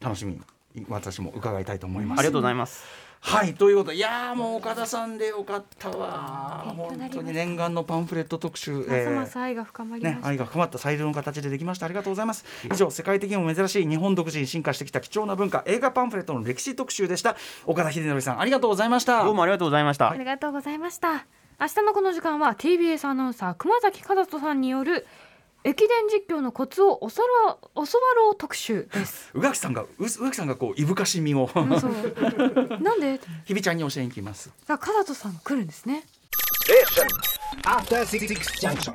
[0.00, 0.40] 楽しみに
[0.88, 2.18] 私も伺いたいと思います。
[2.20, 3.05] ありがとうございます。
[3.20, 3.90] はいということ。
[3.90, 6.64] でいやーもう岡田さんでよかったわ。
[6.76, 11.86] 本当に念願のパンフレット特集、ますます愛が深まりましね、た、愛が深まった最良の形でできました。
[11.86, 12.44] ありがとうございます。
[12.72, 17.36] 以上世界的にも珍しい日本独自に進化してきた貴重な文化映画パンフレットの歴史特集でした。
[17.66, 19.24] 岡田秀則さんありがとうございました。
[19.24, 20.10] どうもありがとうございました。
[20.10, 21.26] ありがとうございました。
[21.58, 25.06] 明日のこの時間は TBS アナウンサー熊崎和人さんによる
[25.68, 29.30] 駅伝実況のコツを教わろう教わろう特集です。
[29.34, 31.50] 宇垣さんがう宇垣さんがこういぶかしみを。
[31.54, 33.20] うんなんで？
[33.46, 34.50] 日比ちゃんに教えに行きます。
[34.66, 36.04] さあ和人さんが来るんですね。
[38.62, 38.94] Junction.